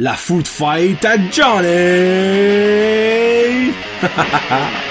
La 0.00 0.14
food 0.14 0.46
fight 0.46 1.04
à 1.04 1.16
Johnny! 1.28 1.66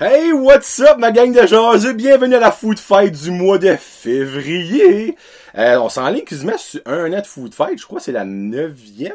Hey, 0.00 0.32
what's 0.32 0.80
up, 0.80 0.98
ma 0.98 1.12
gang 1.12 1.32
de 1.32 1.46
jaseux? 1.46 1.92
Bienvenue 1.92 2.34
à 2.34 2.40
la 2.40 2.50
food 2.50 2.80
fight 2.80 3.12
du 3.12 3.30
mois 3.30 3.58
de 3.58 3.76
février. 3.76 5.16
Euh, 5.56 5.78
on 5.78 5.88
s'enligne 5.88 6.24
quasiment 6.24 6.58
sur 6.58 6.80
un 6.86 7.08
de 7.08 7.22
food 7.24 7.54
fight. 7.54 7.78
Je 7.78 7.86
crois 7.86 8.00
que 8.00 8.04
c'est 8.04 8.10
la 8.10 8.24
neuvième? 8.24 9.14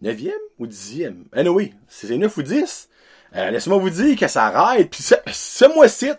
Neuvième 0.00 0.34
ou 0.58 0.66
dixième? 0.66 1.24
Ah 1.32 1.42
oui, 1.42 1.74
c'est 1.88 2.16
neuf 2.16 2.36
ou 2.36 2.42
dix. 2.42 2.88
Euh, 3.36 3.50
laissez-moi 3.50 3.78
vous 3.78 3.90
dire 3.90 4.16
que 4.16 4.28
ça 4.28 4.46
arrête. 4.46 4.90
Puis 4.90 5.02
ce, 5.02 5.14
ce 5.26 5.64
mois-ci, 5.74 6.10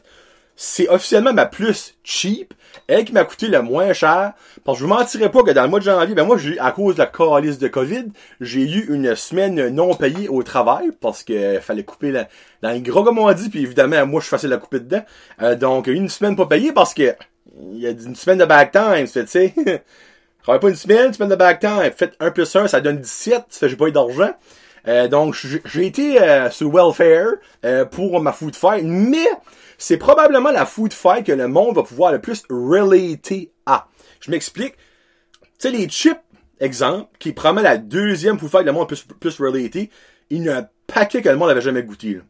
c'est 0.56 0.90
officiellement 0.90 1.32
ma 1.32 1.46
plus 1.46 1.96
cheap. 2.04 2.54
Elle 2.88 3.06
qui 3.06 3.14
m'a 3.14 3.24
coûté 3.24 3.48
le 3.48 3.62
moins 3.62 3.94
cher. 3.94 4.34
Parce 4.66 4.78
que 4.78 4.84
je 4.84 4.88
vous 4.88 4.94
mentirais 4.94 5.32
pas 5.32 5.42
que 5.44 5.52
dans 5.52 5.64
le 5.64 5.70
mois 5.70 5.80
de 5.80 5.86
janvier, 5.86 6.14
ben 6.14 6.26
moi, 6.26 6.38
j'ai, 6.38 6.60
à 6.60 6.72
cause 6.72 6.96
de 6.96 7.00
la 7.00 7.08
calice 7.08 7.58
de 7.58 7.70
COVID, 7.70 8.08
j'ai 8.42 8.70
eu 8.70 8.94
une 8.94 9.16
semaine 9.16 9.70
non 9.70 9.96
payée 9.96 10.28
au 10.28 10.44
travail 10.44 10.92
parce 11.00 11.24
que 11.24 11.60
fallait 11.62 11.86
couper 11.86 12.12
la, 12.12 12.28
dans 12.62 12.72
les 12.72 12.82
gros 12.82 13.04
comme 13.04 13.20
on 13.20 13.32
dit, 13.32 13.50
puis 13.50 13.64
évidemment, 13.64 14.06
moi, 14.06 14.20
je 14.20 14.26
suis 14.26 14.32
facile 14.32 14.52
à 14.52 14.58
couper 14.58 14.82
dedans. 14.82 15.06
Euh, 15.42 15.56
donc, 15.56 15.88
une 15.88 16.10
semaine 16.10 16.36
pas 16.36 16.46
payée 16.46 16.74
parce 16.74 16.94
que 16.94 17.16
il 17.72 17.80
y 17.80 17.88
a 17.88 17.92
une 17.92 18.16
semaine 18.16 18.40
de 18.40 18.46
back 18.46 18.72
time, 18.72 19.08
tu 19.08 19.26
sais. 19.28 19.54
Travaille 20.44 20.60
pas 20.60 20.70
une 20.70 20.76
semaine, 20.76 21.14
semaine 21.14 21.30
de 21.30 21.36
back 21.36 21.60
time. 21.60 21.92
Faites 21.96 22.16
1 22.20 22.32
plus 22.32 22.56
1, 22.56 22.68
ça 22.68 22.82
donne 22.82 23.00
17, 23.00 23.46
ça 23.50 23.60
fait 23.60 23.70
j'ai 23.70 23.76
pas 23.76 23.88
eu 23.88 23.92
d'argent. 23.92 24.32
Euh, 24.88 25.08
donc, 25.08 25.36
j'ai 25.66 25.86
été 25.86 26.22
euh, 26.22 26.50
sur 26.50 26.72
welfare 26.72 27.34
euh, 27.66 27.86
pour 27.86 28.22
ma 28.22 28.32
food 28.32 28.56
fight, 28.56 28.84
mais 28.86 29.28
c'est 29.78 29.98
probablement 29.98 30.52
la 30.52 30.66
food 30.66 30.94
fight 30.94 31.26
que 31.26 31.32
le 31.32 31.48
monde 31.48 31.76
va 31.76 31.84
pouvoir 31.84 32.12
le 32.12 32.20
plus 32.20 32.44
relater 32.50 33.52
à. 33.66 33.88
Je 34.22 34.32
m'explique. 34.32 34.76
Tu 35.42 35.50
sais, 35.60 35.72
les 35.72 35.90
chips, 35.90 36.20
exemple, 36.60 37.10
qui 37.20 37.34
promet 37.34 37.62
la 37.62 37.78
deuxième 37.78 38.40
food 38.40 38.50
fight 38.50 38.62
que 38.62 38.68
le 38.68 38.74
monde 38.74 38.88
plus, 38.88 39.04
plus 39.04 39.40
relater, 39.40 39.90
il 40.30 40.44
y 40.44 40.50
a 40.50 40.60
un 40.60 40.70
paquet 40.88 41.22
que 41.22 41.30
le 41.30 41.36
monde 41.36 41.50
n'avait 41.50 41.62
jamais 41.62 41.84
goûté. 41.84 42.16
Là. 42.16 42.22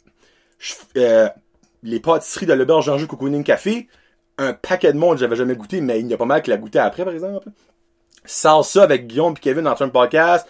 Je, 0.58 0.73
euh, 0.98 1.30
les 1.83 2.00
pâtisseries 2.00 2.45
de 2.45 2.53
l'auberge 2.53 2.86
Jean-Jus 2.86 3.08
Cocooning 3.08 3.44
Café, 3.44 3.88
un 4.38 4.53
paquet 4.53 4.92
de 4.94 4.98
monde 4.98 5.17
j'avais 5.17 5.36
jamais 5.36 5.55
goûté, 5.55 5.81
mais 5.81 6.00
il 6.00 6.08
y 6.08 6.14
a 6.14 6.17
pas 6.17 6.26
mal 6.26 6.42
qui 6.42 6.50
l'a 6.50 6.58
goûté 6.58 6.80
après, 6.80 7.03
par 7.03 7.14
exemple. 7.14 7.48
Salsa 8.30 8.83
avec 8.83 9.08
Guillaume 9.08 9.33
et 9.35 9.39
Kevin 9.39 9.63
dans 9.63 9.81
un 9.81 9.89
podcast. 9.89 10.47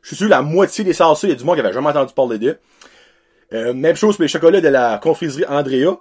Je 0.00 0.08
suis 0.08 0.16
sûr 0.16 0.28
la 0.28 0.42
moitié 0.42 0.84
des 0.84 0.92
salsas, 0.92 1.26
il 1.26 1.30
y 1.30 1.32
a 1.32 1.36
du 1.36 1.44
monde 1.44 1.56
qui 1.56 1.60
avait 1.60 1.72
jamais 1.72 1.88
entendu 1.88 2.14
parler 2.14 2.38
d'eux. 2.38 2.58
Euh, 3.52 3.74
même 3.74 3.96
chose 3.96 4.16
pour 4.16 4.22
les 4.22 4.28
chocolats 4.28 4.60
de 4.60 4.68
la 4.68 4.98
confiserie 4.98 5.44
Andrea. 5.48 5.98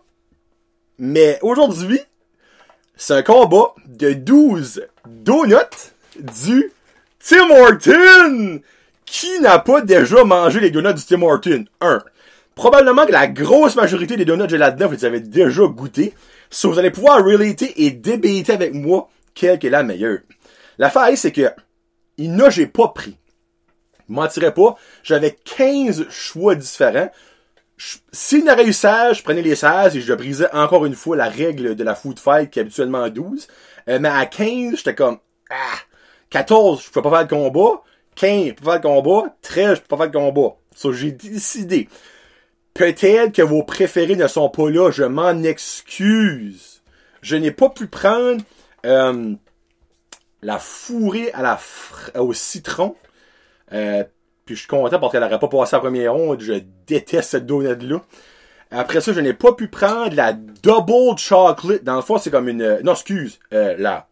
Mais 0.99 1.39
aujourd'hui, 1.41 1.99
c'est 2.95 3.13
un 3.13 3.23
combat 3.23 3.73
de 3.87 4.13
12 4.13 4.85
donuts 5.07 5.55
du 6.19 6.71
Tim 7.19 7.49
Horton. 7.49 8.61
Qui 9.05 9.39
n'a 9.39 9.59
pas 9.59 9.81
déjà 9.81 10.23
mangé 10.23 10.59
les 10.59 10.71
donuts 10.71 10.93
du 10.93 11.03
Tim 11.03 11.21
Horton? 11.23 11.65
1. 11.81 12.03
Probablement 12.53 13.05
que 13.05 13.11
la 13.11 13.27
grosse 13.27 13.75
majorité 13.75 14.15
des 14.15 14.25
donuts 14.25 14.43
que 14.43 14.49
j'ai 14.49 14.57
là-dedans, 14.57 14.87
vous 14.87 14.93
les 14.93 15.05
avez 15.05 15.19
déjà 15.19 15.63
goûté. 15.63 16.13
So, 16.49 16.71
vous 16.71 16.79
allez 16.79 16.91
pouvoir 16.91 17.23
relater 17.23 17.85
et 17.85 17.91
débater 17.91 18.53
avec 18.53 18.73
moi 18.73 19.09
quelle 19.33 19.59
est 19.63 19.69
la 19.69 19.83
meilleure. 19.83 20.19
L'affaire, 20.77 21.17
c'est 21.17 21.31
que, 21.31 21.51
il 22.17 22.33
n'a, 22.33 22.49
j'ai 22.49 22.67
pas 22.67 22.89
pris. 22.89 23.17
Je 24.07 24.13
mentirais 24.13 24.53
pas. 24.53 24.75
J'avais 25.03 25.31
15 25.31 26.09
choix 26.09 26.55
différents. 26.55 27.09
S'il 28.11 28.45
n'aurait 28.45 28.65
eu 28.65 28.73
16, 28.73 29.17
je 29.17 29.23
prenais 29.23 29.41
les 29.41 29.55
16 29.55 29.97
et 29.97 30.01
je 30.01 30.13
brisais 30.13 30.51
encore 30.53 30.85
une 30.85 30.95
fois 30.95 31.17
la 31.17 31.27
règle 31.27 31.75
de 31.75 31.83
la 31.83 31.95
food 31.95 32.19
fight 32.19 32.50
qui 32.50 32.59
est 32.59 32.61
habituellement 32.61 33.03
à 33.03 33.09
12. 33.09 33.47
Euh, 33.89 34.00
mais 34.00 34.09
à 34.09 34.25
15, 34.25 34.77
j'étais 34.77 34.95
comme, 34.95 35.19
ah, 35.50 35.77
14, 36.29 36.83
je 36.85 36.91
peux 36.91 37.01
pas 37.01 37.09
faire 37.11 37.27
de 37.27 37.29
combat. 37.29 37.81
15, 38.16 38.45
je 38.47 38.51
peux 38.53 38.63
pas 38.63 38.71
faire 38.73 38.81
de 38.81 38.88
combat. 38.88 39.35
13, 39.41 39.75
je 39.75 39.81
peux 39.81 39.88
pas 39.88 39.97
faire 39.97 40.11
de 40.11 40.17
combat. 40.17 40.55
So, 40.73 40.94
j'ai 40.94 41.11
décidé. 41.11 41.89
Peut-être 42.73 43.33
que 43.33 43.41
vos 43.41 43.63
préférés 43.63 44.16
ne 44.16 44.27
sont 44.27 44.50
pas 44.50 44.69
là, 44.69 44.91
je 44.91 45.03
m'en 45.03 45.44
excuse. 45.44 46.83
Je 47.21 47.35
n'ai 47.35 47.51
pas 47.51 47.69
pu 47.69 47.88
prendre 47.88 48.41
euh, 48.85 49.33
la 50.45 50.59
fourrée 50.59 51.31
à 51.33 51.41
la 51.41 51.59
au 52.22 52.31
citron. 52.31 52.95
Euh, 53.73 54.03
puis 54.45 54.56
je 54.56 54.59
suis 54.61 54.67
content 54.67 55.00
parce 55.00 55.11
qu'elle 55.11 55.22
n'aurait 55.22 55.39
pas 55.39 55.47
passé 55.47 55.75
la 55.75 55.79
première 55.79 56.13
ronde. 56.13 56.39
Je 56.39 56.61
déteste 56.85 57.31
cette 57.31 57.47
donut-là. 57.47 58.01
Après 58.69 59.01
ça, 59.01 59.11
je 59.11 59.19
n'ai 59.19 59.33
pas 59.33 59.53
pu 59.53 59.67
prendre 59.67 60.16
la 60.16 60.33
double 60.33 61.17
chocolate. 61.17 61.83
Dans 61.83 61.95
le 61.95 62.03
fond, 62.03 62.19
c'est 62.19 62.29
comme 62.29 62.47
une... 62.47 62.79
Non, 62.83 62.94
excuse. 62.94 63.39
Euh, 63.53 63.75
là. 63.78 64.07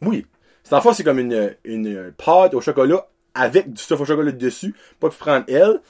Oui. 0.00 0.26
Dans 0.70 0.78
le 0.78 0.82
fond, 0.82 0.94
c'est 0.94 1.04
comme 1.04 1.18
une, 1.18 1.54
une 1.64 2.12
pâte 2.12 2.54
au 2.54 2.62
chocolat 2.62 3.06
avec 3.34 3.70
du 3.70 3.82
stuff 3.82 4.00
au 4.00 4.06
chocolat 4.06 4.32
dessus. 4.32 4.74
Pas 4.98 5.10
pu 5.10 5.18
prendre 5.18 5.44
elle. 5.48 5.80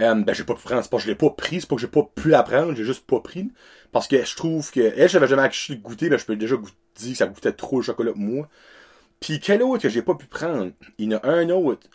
Euh, 0.00 0.14
ben, 0.14 0.32
j'ai 0.34 0.44
pas 0.44 0.54
pu 0.54 0.62
prendre, 0.62 0.82
c'est 0.82 0.90
pas 0.90 0.98
que 0.98 1.02
je 1.02 1.08
l'ai 1.08 1.16
pas 1.16 1.30
pris, 1.30 1.60
c'est 1.60 1.66
pas 1.68 1.74
que 1.74 1.80
j'ai 1.80 1.88
pas 1.88 2.08
pu 2.14 2.28
la 2.28 2.42
prendre, 2.44 2.74
j'ai 2.76 2.84
juste 2.84 3.04
pas 3.04 3.20
pris. 3.20 3.50
Parce 3.90 4.06
que 4.06 4.22
je 4.22 4.36
trouve 4.36 4.70
que, 4.70 4.92
elle, 4.96 5.08
j'avais 5.08 5.26
jamais 5.26 5.48
goûté, 5.82 6.08
mais 6.08 6.18
je 6.18 6.24
peux 6.24 6.36
déjà 6.36 6.54
dire 6.94 7.12
que 7.12 7.18
ça 7.18 7.26
goûtait 7.26 7.52
trop 7.52 7.78
le 7.78 7.82
chocolat 7.82 8.12
moi. 8.14 8.48
Puis 9.20 9.40
quel 9.40 9.62
autre 9.62 9.82
que 9.82 9.88
j'ai 9.88 10.02
pas 10.02 10.14
pu 10.14 10.26
prendre? 10.26 10.70
Il 10.98 11.12
y 11.12 11.14
en 11.14 11.18
a 11.18 11.28
un 11.28 11.48
autre. 11.50 11.86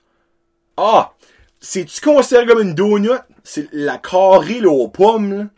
Ah! 0.77 1.13
C'est-tu 1.59 2.01
considéré 2.01 2.45
comme 2.45 2.61
une 2.61 2.75
donut? 2.75 3.19
C'est 3.43 3.69
la 3.71 3.97
carrée, 3.97 4.59
là, 4.59 4.69
aux 4.69 4.89
pommes. 4.89 5.49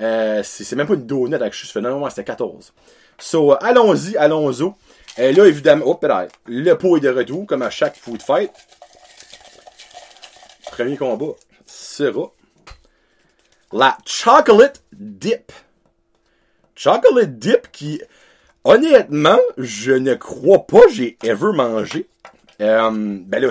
Euh, 0.00 0.42
c'est 0.42 0.74
même 0.74 0.86
pas 0.86 0.94
une 0.94 1.06
donut 1.06 1.34
avec 1.34 1.54
fais 1.54 1.80
non, 1.80 2.08
c'était 2.10 2.24
14. 2.24 2.72
So, 3.18 3.52
euh, 3.52 3.56
allons-y, 3.60 4.16
allons-y. 4.16 4.72
Et 5.18 5.32
là, 5.32 5.46
évidemment, 5.46 5.84
oh, 5.86 6.00
le 6.46 6.74
pot 6.74 6.96
est 6.96 7.00
de 7.00 7.08
retour, 7.08 7.46
comme 7.46 7.62
à 7.62 7.70
chaque 7.70 7.96
food 7.96 8.20
fight. 8.20 8.50
Premier 10.72 10.96
combat 10.96 11.32
sera 11.64 12.32
la 13.72 13.96
chocolate 14.04 14.82
dip. 14.92 15.52
Chocolate 16.74 17.38
dip 17.38 17.72
qui, 17.72 18.02
honnêtement, 18.66 19.38
je 19.56 19.92
ne 19.92 20.14
crois 20.14 20.66
pas 20.66 20.82
j'ai 20.92 21.16
ever 21.22 21.52
mangé. 21.54 22.08
Euh, 22.60 22.90
ben 22.90 23.40
là, 23.40 23.50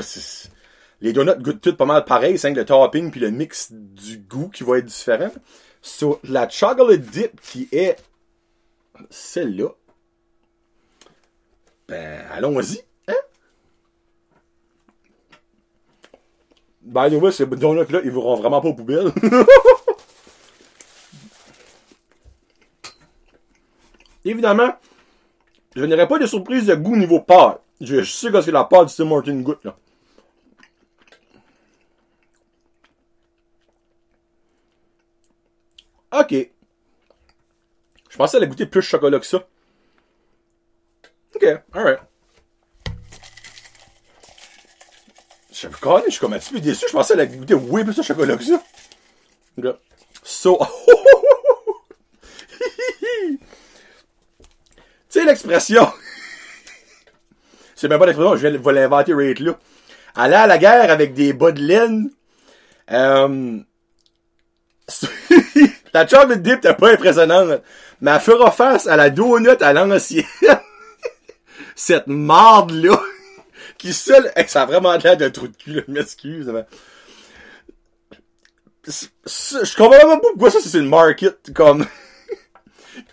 les 1.02 1.14
donuts 1.14 1.40
goûtent 1.40 1.62
toutes 1.62 1.78
pas 1.78 1.86
mal 1.86 2.04
pareil, 2.06 2.38
c'est 2.38 2.52
le 2.52 2.66
topping 2.66 3.12
puis 3.12 3.20
le 3.20 3.32
mix 3.32 3.72
du 3.72 4.18
goût 4.18 4.50
qui 4.50 4.64
va 4.64 4.78
être 4.80 4.86
différent. 4.86 5.32
So, 5.82 6.20
la 6.24 6.50
chocolate 6.50 7.02
dip 7.02 7.40
qui 7.42 7.70
est 7.72 7.98
celle-là. 9.10 9.70
Ben, 11.88 12.26
allons-y. 12.32 12.82
By 16.82 17.10
the 17.10 17.16
way, 17.16 17.32
ces 17.32 17.48
donuts-là, 17.48 18.02
ils 18.04 18.12
vont 18.12 18.36
vraiment 18.36 18.62
pas 18.62 18.68
aux 18.68 18.76
poubelles. 18.76 19.12
Évidemment, 24.26 24.76
je 25.76 25.84
n'aurai 25.84 26.08
pas 26.08 26.20
de 26.20 26.26
surprise 26.26 26.66
de 26.66 26.76
goût 26.76 26.96
niveau 26.96 27.20
pâte. 27.20 27.62
Je 27.82 28.04
sais 28.04 28.32
que 28.32 28.42
c'est 28.42 28.52
la 28.52 28.64
pâte 28.64 28.88
du 28.88 28.96
Tim 28.96 29.06
Martin 29.06 29.36
goûte, 29.42 29.64
là. 29.66 29.76
Ok. 36.18 36.34
Je 38.10 38.18
pensais 38.18 38.40
qu'elle 38.40 38.48
goûter 38.48 38.66
plus 38.66 38.82
chocolat 38.82 39.20
que 39.20 39.26
ça. 39.26 39.46
Ok, 41.36 41.46
alright. 41.74 42.00
Je 45.52 45.68
je 45.68 46.12
suis 46.12 46.20
comme 46.20 46.34
un 46.34 46.40
petit 46.40 46.54
peu 46.54 46.62
déçu. 46.62 46.86
Je 46.88 46.94
pensais 46.94 47.16
qu'elle 47.16 47.38
goûter 47.38 47.54
oui 47.56 47.84
plus 47.84 48.02
chocolat 48.02 48.38
que 48.38 48.44
ça. 48.46 48.64
Ok. 49.58 49.76
So. 50.24 50.58
l'expression. 55.26 55.92
C'est 57.76 57.88
même 57.88 58.00
pas 58.00 58.06
l'expression, 58.06 58.36
je 58.36 58.48
vais 58.48 58.74
l'inventer 58.74 59.14
right 59.14 59.40
là. 59.40 59.58
Aller 60.16 60.36
à 60.36 60.48
la 60.48 60.58
guerre 60.58 60.90
avec 60.90 61.14
des 61.14 61.34
bas 61.34 61.52
de 61.52 61.62
laine. 61.62 62.10
Euh... 62.92 63.60
la 65.94 66.08
chocolate 66.08 66.42
dip 66.42 66.62
t'es 66.62 66.74
pas 66.74 66.94
impressionnante. 66.94 67.62
Mais 68.02 68.12
elle 68.12 68.20
fera 68.20 68.52
face 68.52 68.88
à 68.88 68.96
la 68.96 69.10
donut 69.10 69.62
à 69.62 69.74
l'ancienne. 69.74 70.26
Cette 71.76 72.08
marde 72.08 72.72
là. 72.72 73.00
qui 73.78 73.94
seule, 73.94 74.32
ça 74.48 74.64
a 74.64 74.66
vraiment 74.66 74.96
l'air 74.96 75.18
d'un 75.18 75.30
trou 75.30 75.48
de 75.48 75.56
cul, 75.58 75.84
je 75.86 75.92
m'excuse, 75.92 76.48
mais... 76.48 76.66
Je 78.88 79.76
comprends 79.76 80.08
même 80.08 80.22
pas 80.22 80.30
pourquoi 80.32 80.52
ça 80.52 80.60
c'est 80.62 80.78
une 80.78 80.88
market, 80.88 81.52
comme... 81.54 81.86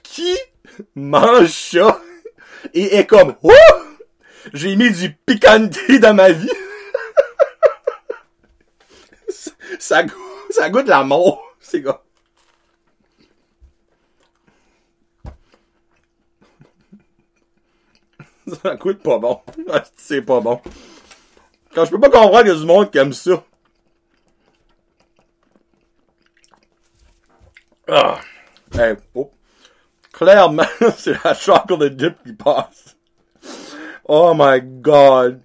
qui 0.03 0.37
mange 0.94 1.48
ça 1.48 2.00
et 2.74 2.96
est 2.96 3.06
comme, 3.06 3.36
oh! 3.42 3.50
J'ai 4.52 4.74
mis 4.76 4.90
du 4.90 5.12
piquanté 5.14 5.98
dans 5.98 6.14
ma 6.14 6.32
vie. 6.32 6.50
ça, 9.78 10.02
goûte, 10.02 10.16
ça 10.50 10.69
goûte 10.69 10.88
la 10.88 11.04
mort, 11.04 11.42
c'est 11.60 11.80
gars. 11.80 12.02
Ça 18.62 18.74
goûte 18.74 19.02
pas 19.02 19.19
bon. 19.19 19.40
C'est 19.96 20.20
pas 20.20 20.40
bon. 20.40 20.60
Quand 21.74 21.84
je 21.84 21.90
peux 21.90 22.00
pas 22.00 22.10
comprendre 22.10 22.40
qu'il 22.40 22.48
y 22.48 22.50
a 22.50 22.58
du 22.58 22.66
monde 22.66 22.90
qui 22.90 22.98
aime 22.98 23.12
ça. 23.12 23.44
Ah. 27.88 28.20
Hey, 28.74 28.96
oh. 29.14 29.30
Clairement, 30.22 30.62
c'est 30.96 31.24
la 31.24 31.34
chocolate 31.34 31.96
dip 31.96 32.14
qui 32.24 32.32
passe. 32.32 32.96
Oh 34.04 34.32
my 34.36 34.60
god. 34.62 35.40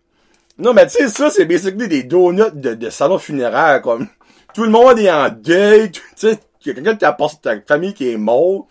Non, 0.60 0.74
mais 0.74 0.86
tu 0.86 0.98
sais, 0.98 1.08
ça, 1.08 1.32
c'est 1.32 1.46
basically 1.46 1.88
des 1.88 2.04
donuts 2.04 2.52
de, 2.54 2.76
de 2.76 2.90
salon 2.92 3.18
funéraire, 3.18 3.82
comme. 3.82 4.08
Tout 4.54 4.64
le 4.66 4.70
monde 4.70 5.00
est 5.00 5.10
en 5.12 5.30
deuil, 5.30 5.92
tu 5.92 6.02
sais, 6.16 6.40
y 6.66 6.70
a 6.70 6.74
quelqu'un 6.76 6.94
de 6.94 7.00
ta, 7.00 7.18
ta 7.42 7.62
famille 7.62 7.96
qui 7.96 8.12
est 8.12 8.18
mort. 8.18 8.68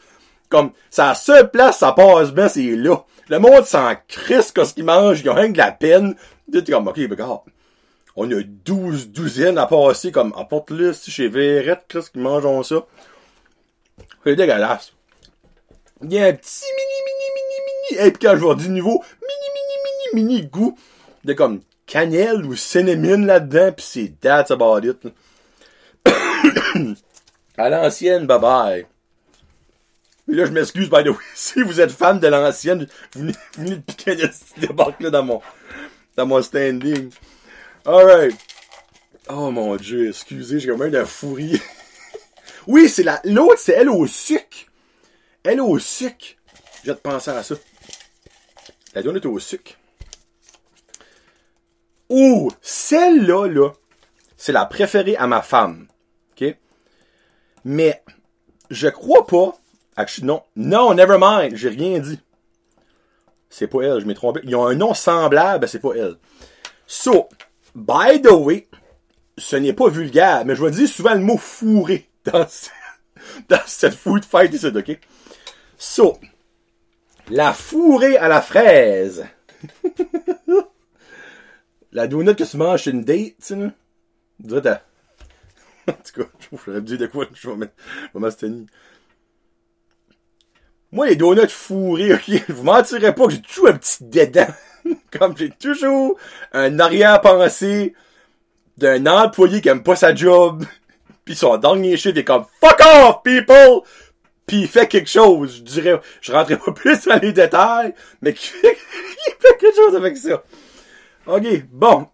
Comme, 0.49 0.71
sa 0.91 1.17
seule 1.17 1.51
place, 1.51 1.79
ça 1.79 1.91
passe 1.91 2.33
bien, 2.33 2.49
c'est 2.49 2.77
là. 2.77 3.05
Le 3.29 3.41
monde 3.41 3.65
s'en 3.65 3.93
crisse 4.07 4.53
quand 4.53 4.65
ce 4.65 4.75
qu'ils 4.75 4.85
mangent, 4.85 5.23
ils 5.23 5.31
ont 5.31 5.35
rien 5.35 5.49
de 5.49 5.59
la 5.59 5.73
peine. 5.73 6.15
Tu 6.53 6.63
comme, 6.63 6.87
ok, 6.87 6.99
regarde. 7.11 7.41
On 8.15 8.31
a 8.31 8.43
12 8.45 9.09
douzaines 9.09 9.59
à 9.59 9.67
passer, 9.67 10.13
comme, 10.13 10.33
apporte-le, 10.37 10.93
si 10.93 11.11
chez 11.11 11.27
Verrette, 11.27 11.85
qu'est-ce 11.89 12.13
qu'ils 12.13 12.23
mangent 12.23 12.69
ça? 12.69 12.87
C'est 14.23 14.37
dégueulasse. 14.37 14.96
Il 16.03 16.13
y 16.13 16.19
a 16.19 16.27
un 16.27 16.33
petit 16.35 16.65
mini, 16.77 16.99
mini, 17.07 17.27
mini, 17.35 17.99
mini, 18.01 18.07
et 18.07 18.11
puis 18.13 18.27
quand 18.27 18.37
je 18.37 18.41
vois 18.41 18.55
du 18.55 18.69
niveau, 18.69 19.03
mini, 19.23 19.49
mini, 19.55 20.23
mini, 20.23 20.35
mini 20.35 20.47
goût 20.47 20.79
de 21.25 21.33
comme 21.33 21.61
cannelle 21.87 22.45
ou 22.45 22.55
cinnamon 22.55 23.25
là-dedans, 23.25 23.73
pis 23.73 23.85
c'est 23.85 24.21
that's 24.21 24.51
about 24.51 24.85
it. 24.85 24.99
à 27.57 27.71
l'ancienne, 27.71 28.27
bye 28.27 28.39
bye. 28.39 28.87
Et 30.29 30.35
là, 30.35 30.45
je 30.45 30.51
m'excuse, 30.51 30.91
by 30.91 31.05
the 31.05 31.17
si 31.35 31.63
vous 31.63 31.81
êtes 31.81 31.93
fan 31.93 32.19
de 32.19 32.27
l'ancienne, 32.27 32.87
vous 33.15 33.31
venez 33.57 33.77
de 33.77 33.81
piquer 33.81 34.17
de 34.17 34.29
débarque 34.59 35.01
là 35.01 35.11
dans 35.11 35.23
mon, 35.23 35.41
dans 36.17 36.27
mon 36.27 36.43
standing. 36.43 37.11
Alright. 37.87 38.37
Oh 39.29 39.51
mon 39.51 39.77
dieu, 39.77 40.09
excusez, 40.09 40.61
j'ai 40.61 40.69
quand 40.69 40.79
même 40.79 40.95
un 40.95 41.05
fourrier. 41.05 41.61
oui, 42.67 42.89
c'est 42.89 43.03
la, 43.03 43.21
l'autre, 43.25 43.59
c'est 43.59 43.73
elle 43.73 43.89
au 43.89 44.07
sucre. 44.07 44.67
Elle 45.47 45.61
au 45.61 45.79
sucre. 45.79 46.27
Je 46.83 46.91
vais 46.91 46.97
te 46.97 47.03
penser 47.03 47.31
à 47.31 47.43
ça. 47.43 47.55
La 48.95 49.03
donne 49.03 49.17
est 49.17 49.27
au 49.27 49.39
sucre. 49.39 49.75
Ouh, 52.09 52.51
celle-là, 52.61 53.47
là, 53.47 53.71
c'est 54.37 54.53
la 54.53 54.67
préférée 54.67 55.17
à 55.17 55.29
ma 55.29 55.43
femme. 55.43 55.87
OK? 56.33 56.57
Mais, 57.65 58.03
je 58.71 58.89
crois 58.89 59.27
pas. 59.27 59.55
Non. 60.23 60.43
Non, 60.57 60.95
never 60.95 61.17
mind. 61.21 61.57
J'ai 61.57 61.69
rien 61.69 62.01
dit. 62.01 62.21
C'est 63.49 63.69
pas 63.69 63.83
elle, 63.83 64.01
je 64.01 64.07
m'ai 64.07 64.15
trompé. 64.15 64.41
Ils 64.43 64.57
ont 64.57 64.67
un 64.67 64.75
nom 64.75 64.95
semblable, 64.95 65.69
c'est 65.69 65.79
pas 65.79 65.95
elle. 65.95 66.17
So, 66.89 67.29
by 67.75 68.21
the 68.21 68.33
way, 68.33 68.69
ce 69.39 69.57
n'est 69.57 69.73
pas 69.73 69.89
vulgaire, 69.89 70.45
mais 70.45 70.57
je 70.57 70.65
vais 70.65 70.73
dire 70.73 70.89
souvent 70.89 71.15
le 71.15 71.21
mot 71.21 71.39
fourré 71.39 72.11
dans, 72.25 72.47
dans 73.49 73.61
cette 73.67 73.95
food 73.95 74.25
fight 74.25 74.53
ici, 74.53 74.67
ok? 74.67 74.99
So, 75.79 76.19
la 77.31 77.53
fourrée 77.53 78.17
à 78.17 78.29
la 78.29 78.41
fraise. 78.41 79.27
la 81.93 82.07
donut 82.07 82.35
que 82.35 82.45
tu 82.45 82.57
manges 82.57 82.83
chez 82.83 82.91
une 82.91 83.05
date, 83.05 83.19
tu 83.19 83.35
sais, 83.39 83.57
là. 83.57 84.83
En 85.89 85.93
tout 85.93 86.23
cas, 86.23 86.29
me 86.67 86.81
dire 86.81 86.99
de 86.99 87.07
quoi 87.07 87.27
je 87.33 87.49
vais 87.49 87.71
vais 88.15 88.67
Moi, 90.93 91.07
les 91.07 91.17
donuts 91.17 91.49
fourrés, 91.49 92.15
ok, 92.15 92.23
je 92.27 92.53
vous 92.53 92.65
mentirais 92.65 93.15
pas 93.15 93.27
que 93.27 93.33
j'ai 93.33 93.43
toujours 93.43 93.69
un 93.69 93.77
petit 93.77 94.05
dédain. 94.05 94.49
Comme 95.11 95.37
j'ai 95.37 95.51
toujours 95.51 96.17
un 96.53 96.79
arrière-pensée 96.79 97.95
d'un 98.79 99.07
employé 99.07 99.61
qui 99.61 99.69
aime 99.69 99.83
pas 99.83 99.97
sa 99.97 100.15
job, 100.15 100.65
pis 101.25 101.35
son 101.35 101.57
dernier 101.57 101.97
chiffre 101.97 102.19
est 102.19 102.25
comme 102.25 102.45
fuck 102.61 102.81
off 102.81 103.23
people, 103.23 103.83
puis 104.47 104.63
il 104.63 104.69
fait 104.69 104.87
quelque 104.87 105.11
chose. 105.11 105.57
Je 105.57 105.63
dirais, 105.63 106.01
je 106.21 106.33
rentrerai 106.33 106.59
pas 106.59 106.73
plus 106.75 107.05
dans 107.05 107.21
les 107.21 107.33
détails, 107.33 107.95
mais 108.23 108.31
il 108.33 108.37
fait, 108.37 108.75
fait 108.77 109.59
quelque 109.59 109.77
chose 109.77 109.97
avec 109.97 110.17
ça. 110.17 110.43
Ok, 111.27 111.65
bon, 111.71 112.09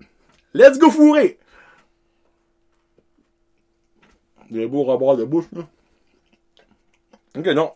let's 0.55 0.79
go 0.79 0.91
fourrer. 0.91 1.39
Des 4.51 4.67
beaux 4.67 4.85
rebords 4.85 5.17
de 5.17 5.25
bouche 5.25 5.47
là. 5.53 5.67
Ok, 7.37 7.47
non, 7.47 7.73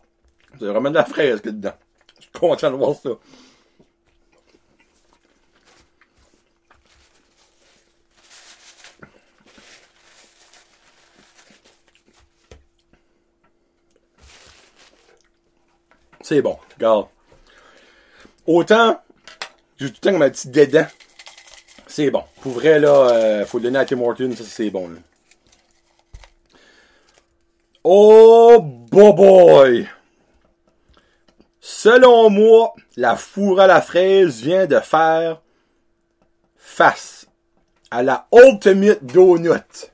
c'est 0.59 0.65
vraiment 0.65 0.89
de 0.89 0.95
la 0.95 1.05
fraise 1.05 1.41
que 1.41 1.49
dedans. 1.49 1.73
Je 2.17 2.23
suis 2.23 2.31
content 2.31 2.71
de 2.71 2.75
voir 2.75 2.95
ça. 2.95 3.09
C'est 16.27 16.41
bon, 16.41 16.57
regarde. 16.75 17.07
Autant, 18.45 19.01
j'ai 19.77 19.87
tout 19.87 19.93
le 19.93 19.99
temps 20.01 20.11
comme 20.11 20.23
un 20.23 20.29
petit 20.29 20.49
dédain. 20.49 20.85
C'est 21.87 22.11
bon. 22.11 22.21
Pour 22.41 22.51
vrai, 22.51 22.79
là, 22.79 23.11
euh, 23.11 23.45
faut 23.45 23.59
le 23.59 23.63
donner 23.63 23.79
à 23.79 23.85
Tim 23.85 24.01
Horton, 24.01 24.33
ça 24.35 24.43
c'est 24.43 24.69
bon. 24.69 24.89
Oh 27.85 28.59
boy! 28.59 29.87
Selon 31.61 32.29
moi, 32.29 32.73
la 32.97 33.15
fourre 33.15 33.61
à 33.61 33.67
la 33.67 33.81
fraise 33.81 34.41
vient 34.41 34.65
de 34.65 34.81
faire 34.81 35.41
face 36.57 37.25
à 37.89 38.03
la 38.03 38.27
Ultimate 38.33 39.01
Donut. 39.01 39.93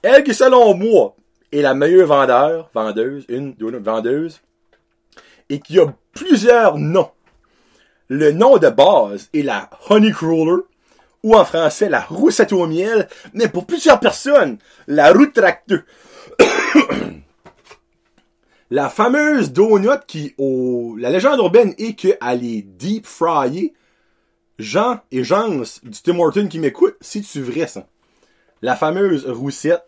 Elle 0.00 0.24
qui, 0.24 0.32
selon 0.32 0.72
moi, 0.72 1.14
est 1.52 1.60
la 1.60 1.74
meilleure 1.74 2.06
vendeur, 2.06 2.70
vendeuse, 2.72 3.26
une 3.28 3.52
donut 3.52 3.84
vendeuse, 3.84 4.40
et 5.48 5.60
qui 5.60 5.78
a 5.78 5.94
plusieurs 6.12 6.78
noms. 6.78 7.10
Le 8.08 8.32
nom 8.32 8.58
de 8.58 8.68
base 8.68 9.28
est 9.34 9.42
la 9.42 9.68
Honey 9.88 10.12
Crawler, 10.12 10.62
ou 11.22 11.34
en 11.34 11.44
français 11.44 11.88
la 11.88 12.00
roussette 12.00 12.52
au 12.52 12.66
miel, 12.66 13.08
mais 13.34 13.48
pour 13.48 13.66
plusieurs 13.66 13.98
personnes, 13.98 14.58
la 14.86 15.12
route 15.12 15.32
tracteux. 15.32 15.84
la 18.70 18.88
fameuse 18.88 19.52
donut 19.52 20.04
qui, 20.06 20.34
au, 20.38 20.94
la 20.98 21.10
légende 21.10 21.38
urbaine 21.38 21.74
est 21.78 21.94
qu'elle 21.94 22.44
est 22.44 22.62
deep 22.62 23.06
fryée. 23.06 23.74
Jean 24.58 25.00
et 25.10 25.22
Jean 25.22 25.48
du 25.48 26.02
Tim 26.02 26.18
Horton 26.18 26.46
qui 26.48 26.58
m'écoute, 26.58 26.96
si 27.00 27.22
tu 27.22 27.42
vrai 27.42 27.66
ça? 27.66 27.88
La 28.62 28.74
fameuse 28.74 29.26
roussette 29.26 29.82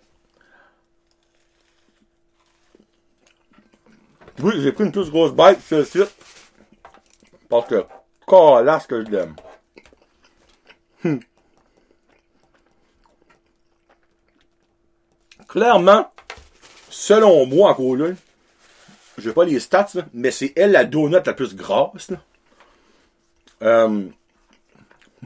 Oui, 4.40 4.52
j'ai 4.59 4.73
pris 4.73 4.85
une 4.85 4.92
plus 4.92 5.11
grosse 5.11 5.33
bite 5.33 5.61
sur 5.66 5.78
le 5.78 5.85
site. 5.85 6.14
Parce 7.49 7.66
que, 7.68 7.85
calasse 8.26 8.87
que 8.87 9.04
je 9.04 9.11
l'aime. 9.11 9.35
Hmm. 11.02 11.18
Clairement, 15.49 16.12
selon 16.90 17.47
moi, 17.47 17.71
encore 17.71 17.97
là, 17.97 18.11
je 19.16 19.30
pas 19.30 19.45
les 19.45 19.59
stats, 19.59 19.88
mais 20.12 20.30
c'est 20.30 20.52
elle 20.57 20.73
la 20.73 20.85
donut 20.85 21.25
la 21.25 21.33
plus 21.33 21.57
grasse. 21.57 22.11
Là. 22.11 22.18
Euh, 23.62 24.04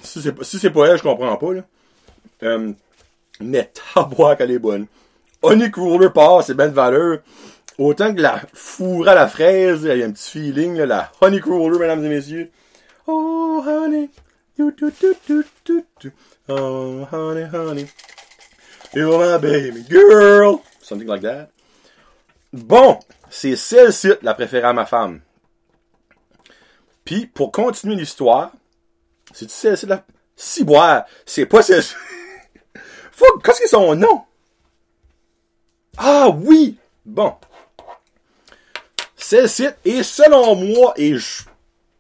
si 0.02 0.22
c'est 0.22 0.70
pas 0.70 0.86
elle, 0.86 0.98
je 0.98 1.02
comprends 1.02 1.36
pas. 1.36 1.52
Là. 1.52 1.62
Euh, 2.44 2.72
mais 3.40 3.70
tabois 3.94 4.36
qu'elle 4.36 4.52
est 4.52 4.58
bonne. 4.58 4.86
Honey 5.42 5.70
Crawler 5.70 6.10
passe, 6.10 6.46
c'est 6.46 6.54
belle 6.54 6.70
valeur. 6.70 7.18
Autant 7.82 8.14
que 8.14 8.20
la 8.20 8.40
fourre 8.54 9.08
à 9.08 9.14
la 9.16 9.26
fraise, 9.26 9.82
il 9.82 9.98
y 9.98 10.02
a 10.04 10.06
un 10.06 10.12
petit 10.12 10.30
feeling, 10.30 10.76
là, 10.76 10.86
la 10.86 11.12
honey 11.20 11.40
crawler, 11.40 11.80
mesdames 11.80 12.04
et 12.04 12.08
messieurs. 12.08 12.52
Oh, 13.08 13.60
honey. 13.66 14.08
Oh, 16.48 17.08
honey, 17.10 17.44
honey. 17.52 17.86
You're 18.94 19.18
my 19.18 19.36
baby 19.38 19.82
girl. 19.82 20.60
Something 20.80 21.08
like 21.08 21.22
that. 21.22 21.48
Bon, 22.52 23.00
c'est 23.28 23.56
celle-ci 23.56 24.12
la 24.22 24.34
préférée 24.34 24.68
à 24.68 24.72
ma 24.72 24.86
femme. 24.86 25.20
Puis, 27.04 27.26
pour 27.26 27.50
continuer 27.50 27.96
l'histoire, 27.96 28.52
c'est-tu 29.32 29.54
celle-ci 29.54 29.86
la... 29.86 30.04
Ciboire? 30.36 31.04
C'est 31.26 31.46
pas 31.46 31.62
celle-ci. 31.62 31.96
Faut, 33.10 33.38
qu'est-ce 33.38 33.58
que 33.58 33.64
c'est 33.64 33.70
son 33.70 33.96
nom? 33.96 34.22
Ah 35.98 36.28
oui! 36.28 36.76
Bon. 37.04 37.34
Celle-ci 39.32 39.64
est, 39.86 40.02
selon 40.02 40.54
moi, 40.56 40.92
et 40.98 41.16
je 41.16 41.44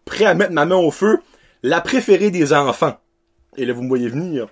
prêt 0.04 0.26
à 0.26 0.34
mettre 0.34 0.52
ma 0.52 0.66
main 0.66 0.76
au 0.76 0.90
feu, 0.90 1.18
la 1.62 1.80
préférée 1.80 2.30
des 2.30 2.52
enfants. 2.52 2.98
Et 3.56 3.64
là, 3.64 3.72
vous 3.72 3.80
me 3.80 3.88
voyez 3.88 4.08
venir. 4.08 4.48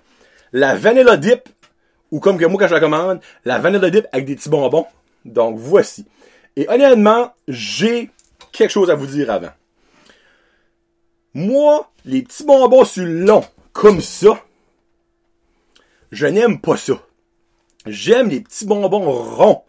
La 0.51 0.75
Vanilla 0.75 1.15
Dip 1.15 1.47
ou 2.09 2.19
comme 2.19 2.39
que 2.39 2.45
moi 2.45 2.59
quand 2.59 2.67
je 2.67 2.73
la 2.73 2.79
commande, 2.79 3.19
la 3.45 3.59
vanilla 3.59 3.91
dip 3.91 4.07
avec 4.11 4.25
des 4.25 4.35
petits 4.35 4.49
bonbons. 4.49 4.87
Donc 5.25 5.59
voici. 5.59 6.07
Et 6.55 6.67
honnêtement, 6.69 7.35
j'ai 7.47 8.09
quelque 8.51 8.71
chose 8.71 8.89
à 8.89 8.95
vous 8.95 9.05
dire 9.05 9.29
avant. 9.29 9.51
Moi, 11.35 11.87
les 12.03 12.23
petits 12.23 12.45
bonbons 12.45 12.83
sur 12.83 13.05
long, 13.05 13.43
comme 13.73 14.01
ça, 14.01 14.43
je 16.11 16.25
n'aime 16.25 16.59
pas 16.59 16.77
ça. 16.77 16.93
J'aime 17.85 18.29
les 18.29 18.41
petits 18.41 18.65
bonbons 18.65 19.11
ronds, 19.11 19.65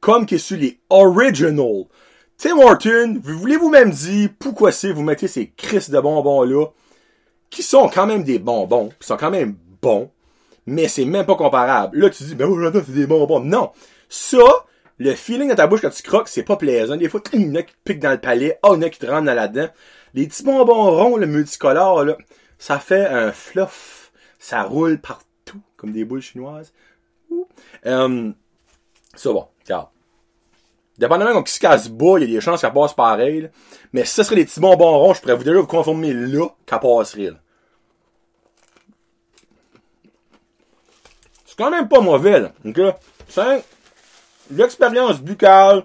comme 0.00 0.24
que 0.24 0.38
sur 0.38 0.56
les 0.56 0.78
original. 0.88 1.84
Tim 2.36 2.58
Horton, 2.58 3.20
vous 3.22 3.38
voulez-vous 3.38 3.70
même 3.70 3.90
dire 3.90 4.30
pourquoi 4.38 4.72
c'est 4.72 4.92
vous 4.92 5.02
mettez 5.02 5.28
ces 5.28 5.50
crises 5.50 5.90
de 5.90 6.00
bonbons-là, 6.00 6.66
qui 7.50 7.62
sont 7.62 7.88
quand 7.88 8.06
même 8.06 8.24
des 8.24 8.38
bonbons, 8.38 8.90
qui 9.00 9.06
sont 9.06 9.16
quand 9.16 9.30
même 9.30 9.56
bons, 9.80 10.10
mais 10.66 10.88
c'est 10.88 11.04
même 11.04 11.26
pas 11.26 11.36
comparable. 11.36 11.98
Là, 11.98 12.10
tu 12.10 12.24
dis, 12.24 12.34
ben 12.34 12.46
oui, 12.46 12.66
c'est 12.72 12.92
des 12.92 13.06
bonbons. 13.06 13.40
Non. 13.40 13.70
Ça, 14.08 14.66
le 14.98 15.14
feeling 15.14 15.48
dans 15.48 15.54
ta 15.54 15.66
bouche 15.66 15.80
quand 15.80 15.90
tu 15.90 16.02
croques, 16.02 16.28
c'est 16.28 16.42
pas 16.42 16.56
plaisant. 16.56 16.96
Des 16.96 17.08
fois, 17.08 17.20
il 17.32 17.52
y 17.52 17.58
a 17.58 17.62
qui 17.62 17.72
te 17.72 17.78
piquent 17.84 18.00
dans 18.00 18.10
le 18.10 18.20
palais, 18.20 18.58
oh, 18.62 18.74
il 18.76 18.84
a 18.84 18.90
qui 18.90 18.98
te 18.98 19.06
rentrent 19.06 19.32
là-dedans. 19.32 19.68
Les 20.14 20.26
petits 20.26 20.42
bonbons 20.42 20.90
ronds, 20.90 21.16
le 21.16 21.26
multicolore, 21.26 22.04
là, 22.04 22.16
ça 22.58 22.78
fait 22.78 23.06
un 23.06 23.32
fluff. 23.32 24.12
Ça 24.38 24.62
roule 24.62 25.00
partout, 25.00 25.60
comme 25.76 25.92
des 25.92 26.04
boules 26.04 26.22
chinoises. 26.22 26.72
Euh, 27.86 28.32
ça, 29.14 29.32
bon, 29.32 29.48
regarde. 29.64 29.88
Dépendamment 30.98 31.42
qui 31.42 31.52
se 31.52 31.58
casse 31.58 31.88
bas, 31.88 32.18
il 32.18 32.22
y 32.22 32.24
a 32.24 32.36
des 32.36 32.40
chances 32.40 32.60
qu'elle 32.60 32.72
passe 32.72 32.94
pareil. 32.94 33.50
Mais 33.92 34.04
si 34.04 34.14
ce 34.14 34.22
serait 34.22 34.36
des 34.36 34.44
petits 34.44 34.60
bonbons 34.60 34.98
ronds, 34.98 35.14
je 35.14 35.20
pourrais 35.20 35.34
vous 35.34 35.44
déjà 35.44 35.58
vous 35.58 35.66
conformer 35.66 36.12
là 36.12 36.46
qu'elle 36.66 36.80
passerait. 36.80 37.30
C'est 41.44 41.56
quand 41.56 41.70
même 41.70 41.88
pas 41.88 42.00
mauvais, 42.00 42.40
là. 42.40 42.52
OK? 42.64 42.80
C'est 43.28 43.64
l'expérience 44.50 45.20
buccale, 45.20 45.84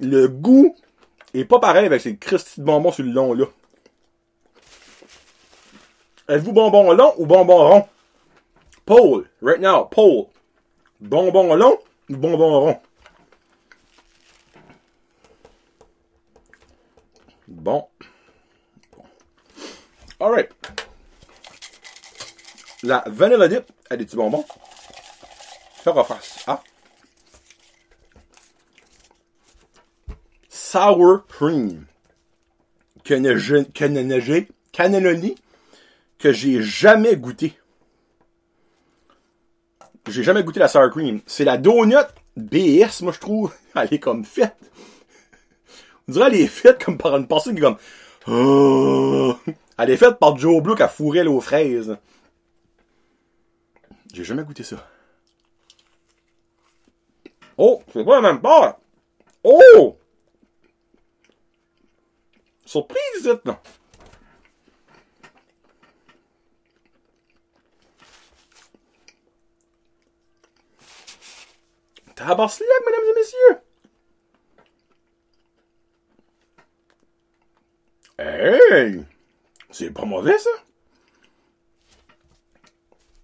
le 0.00 0.28
goût 0.28 0.76
est 1.32 1.44
pas 1.44 1.58
pareil 1.58 1.86
avec 1.86 2.00
ces 2.00 2.16
cristis 2.16 2.60
de 2.60 2.64
bonbons 2.64 2.92
sur 2.92 3.04
le 3.04 3.10
long, 3.10 3.32
là. 3.34 3.46
Êtes-vous 6.28 6.52
bonbon 6.52 6.92
long 6.92 7.12
ou 7.18 7.26
bonbon 7.26 7.68
rond? 7.68 7.88
Paul, 8.86 9.24
right 9.42 9.60
now, 9.60 9.84
Paul. 9.84 10.26
Bonbon 11.00 11.54
long 11.54 11.78
ou 12.08 12.16
bonbon 12.16 12.60
rond? 12.60 12.80
Bon. 17.48 17.86
Alright. 20.20 20.50
La 22.82 23.04
vanilla 23.06 23.48
dip 23.48 23.64
a 23.90 23.96
des 23.96 24.04
petits 24.04 24.16
bonbons. 24.16 24.44
Ça 25.82 25.92
refasse. 25.92 26.44
Ah. 26.46 26.62
Sour 30.48 31.26
cream. 31.28 31.86
J'ai, 33.04 33.64
cannelloni, 34.72 35.34
que 36.18 36.32
j'ai 36.32 36.62
jamais 36.62 37.16
goûté. 37.16 37.58
J'ai 40.08 40.22
jamais 40.22 40.42
goûté 40.42 40.60
la 40.60 40.68
sour 40.68 40.88
cream. 40.90 41.20
C'est 41.26 41.44
la 41.44 41.58
donut 41.58 41.96
BS, 42.36 43.02
moi 43.02 43.12
je 43.12 43.20
trouve. 43.20 43.54
Elle 43.76 43.94
est 43.94 43.98
comme 43.98 44.24
faite. 44.24 44.56
On 46.08 46.12
dirait 46.12 46.30
qu'elle 46.30 46.40
est 46.40 46.46
faite 46.46 46.84
comme 46.84 46.98
par 46.98 47.16
une 47.16 47.26
personne 47.26 47.54
qui 47.54 47.60
est 47.60 47.64
comme... 47.64 47.78
Oh. 48.26 49.36
Elle 49.78 49.90
est 49.90 49.96
faite 49.96 50.18
par 50.18 50.36
Joe 50.36 50.62
Blue 50.62 50.74
qui 50.74 50.82
a 50.82 50.88
fourré 50.88 51.26
aux 51.26 51.40
fraises. 51.40 51.96
J'ai 54.12 54.24
jamais 54.24 54.44
goûté 54.44 54.62
ça. 54.62 54.88
Oh, 57.56 57.82
c'est 57.92 58.04
pas 58.04 58.20
la 58.20 58.32
même 58.32 58.40
part. 58.40 58.78
Oh! 59.42 59.96
Surprise, 62.64 63.40
non? 63.44 63.56
Tabarnak, 72.14 72.60
mesdames 72.86 73.04
et 73.10 73.18
messieurs! 73.18 73.73
Hey! 78.18 79.04
C'est 79.70 79.90
pas 79.90 80.04
mauvais, 80.04 80.38
ça? 80.38 80.50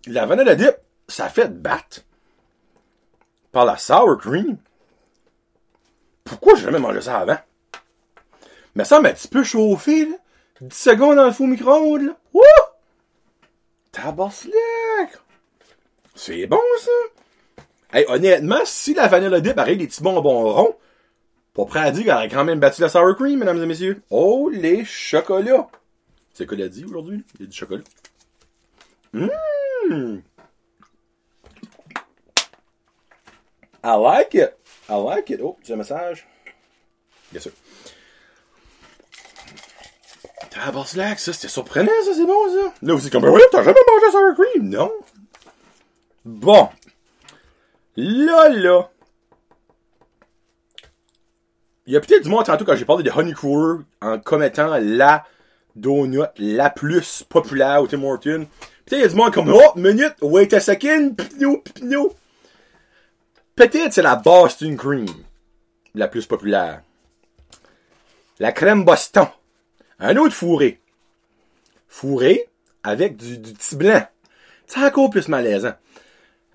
La 0.06 0.26
vanilla 0.26 0.54
dip, 0.54 0.74
ça 1.08 1.28
fait 1.28 1.48
battre 1.48 2.00
par 3.52 3.64
la 3.64 3.76
sour 3.76 4.18
cream. 4.18 4.56
Pourquoi 6.24 6.54
j'ai 6.54 6.64
jamais 6.64 6.78
mangé 6.78 7.00
ça 7.00 7.18
avant? 7.18 7.38
Mais 8.74 8.84
ça 8.84 9.00
m'a 9.00 9.10
un 9.10 9.12
petit 9.12 9.28
peu 9.28 9.44
chauffé, 9.44 10.06
là. 10.06 10.16
10 10.60 10.76
secondes 10.76 11.16
dans 11.16 11.26
le 11.26 11.32
faux 11.32 11.46
micro-ondes, 11.46 12.02
là. 12.02 12.16
Wouh! 12.32 12.42
Tabarnak! 13.92 15.18
C'est 16.14 16.46
bon, 16.46 16.60
ça! 16.80 16.90
Hey, 17.92 18.04
honnêtement, 18.08 18.60
si 18.64 18.94
la 18.94 19.08
vanilla 19.08 19.40
dip 19.40 19.58
arrive 19.58 19.78
des 19.78 19.86
petits 19.86 20.02
bonbons 20.02 20.52
ronds, 20.52 20.78
pas 21.54 21.64
prêt 21.64 21.80
à 21.80 21.90
dire 21.90 22.04
qu'elle 22.04 22.12
a 22.12 22.28
quand 22.28 22.44
même 22.44 22.60
battu 22.60 22.80
la 22.80 22.88
sour 22.88 23.14
cream, 23.16 23.38
mesdames 23.38 23.62
et 23.62 23.66
messieurs. 23.66 24.02
Oh, 24.10 24.50
les 24.52 24.84
chocolats! 24.84 25.68
C'est 26.32 26.46
quoi 26.46 26.56
qu'il 26.56 26.64
a 26.64 26.68
dit 26.68 26.84
aujourd'hui? 26.84 27.24
Il 27.34 27.40
y 27.40 27.44
a 27.44 27.46
du 27.46 27.56
chocolat. 27.56 27.82
Mmm! 29.12 30.22
I 33.82 33.96
like 33.96 34.34
it. 34.34 34.52
I 34.88 35.02
like 35.02 35.30
it. 35.30 35.40
Oh, 35.42 35.56
j'ai 35.64 35.72
un 35.74 35.76
message. 35.76 36.26
Bien 37.32 37.40
sûr. 37.40 37.52
Tabarnak, 40.50 41.18
ça, 41.18 41.32
c'était 41.32 41.48
surprenant, 41.48 41.90
ça, 42.04 42.14
c'est 42.14 42.26
bon, 42.26 42.48
ça. 42.48 42.74
Là, 42.82 42.94
vous 42.94 43.06
êtes 43.06 43.12
comme, 43.12 43.22
ben 43.22 43.30
oui, 43.30 43.40
t'as 43.50 43.62
jamais 43.62 43.78
mangé 43.88 44.10
sour 44.10 44.34
cream? 44.34 44.68
Non. 44.68 44.92
Bon. 46.24 46.68
Là, 47.96 48.48
là. 48.48 48.90
Il 51.90 51.94
y 51.94 51.96
a 51.96 52.00
peut-être 52.00 52.22
du 52.22 52.28
monde 52.28 52.44
tantôt 52.44 52.64
quand 52.64 52.76
j'ai 52.76 52.84
parlé 52.84 53.02
de 53.02 53.10
Honey 53.10 53.32
Cooler 53.32 53.82
en 54.00 54.20
commettant 54.20 54.78
la 54.80 55.24
donut 55.74 56.20
la 56.38 56.70
plus 56.70 57.24
populaire 57.28 57.82
au 57.82 57.88
Tim 57.88 58.04
Hortons. 58.04 58.46
Peut-être 58.86 58.92
il 58.92 59.00
y 59.00 59.02
a 59.02 59.08
du 59.08 59.16
monde 59.16 59.34
comme, 59.34 59.52
oh, 59.52 59.72
minute, 59.74 60.14
wait 60.22 60.54
a 60.54 60.60
second, 60.60 61.12
pipnou, 61.16 61.58
pipnou. 61.58 62.12
Peut-être 63.56 63.92
c'est 63.92 64.02
la 64.02 64.14
Boston 64.14 64.76
Cream, 64.76 65.06
la 65.96 66.06
plus 66.06 66.26
populaire. 66.26 66.82
La 68.38 68.52
crème 68.52 68.84
Boston. 68.84 69.26
Un 69.98 70.16
autre 70.16 70.34
fourré. 70.34 70.80
Fourré 71.88 72.48
avec 72.84 73.16
du, 73.16 73.36
du 73.36 73.52
petit 73.52 73.74
blanc. 73.74 74.06
C'est 74.68 74.78
encore 74.78 75.10
plus 75.10 75.26
malaisant. 75.26 75.74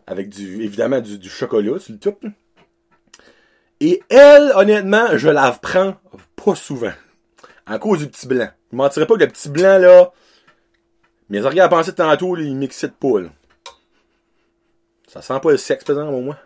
Avec 0.08 0.30
du, 0.30 0.63
évidemment, 0.63 1.01
du, 1.01 1.20
du 1.20 1.30
chocolat 1.30 1.77
sur 1.77 1.92
le 1.92 2.00
top. 2.00 2.24
Et 3.88 4.01
elle, 4.10 4.51
honnêtement, 4.56 5.15
je 5.15 5.30
la 5.30 5.51
prends 5.51 5.96
pas 6.36 6.56
souvent. 6.56 6.92
À 7.68 7.77
cause 7.77 8.00
du 8.00 8.08
petit 8.10 8.25
blanc. 8.25 8.50
Je 8.72 8.75
mentirais 8.75 9.06
pas 9.06 9.13
que 9.13 9.20
le 9.20 9.27
petit 9.27 9.48
blanc, 9.48 9.77
là, 9.77 10.12
mes 11.30 11.44
organes 11.44 11.65
à 11.65 11.70
penser 11.70 11.94
tantôt, 11.94 12.36
il 12.36 12.56
m'excite 12.56 12.96
pas, 12.96 13.20
là. 13.20 13.30
Ça 15.08 15.22
sent 15.22 15.39
pas 15.39 15.51
le 15.51 15.58
sexe, 15.58 15.84
par 15.84 15.98
exemple, 15.98 16.15
au 16.15 16.22
moins. 16.22 16.39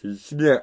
C'est 0.00 0.14
si 0.14 0.36
bien. 0.36 0.62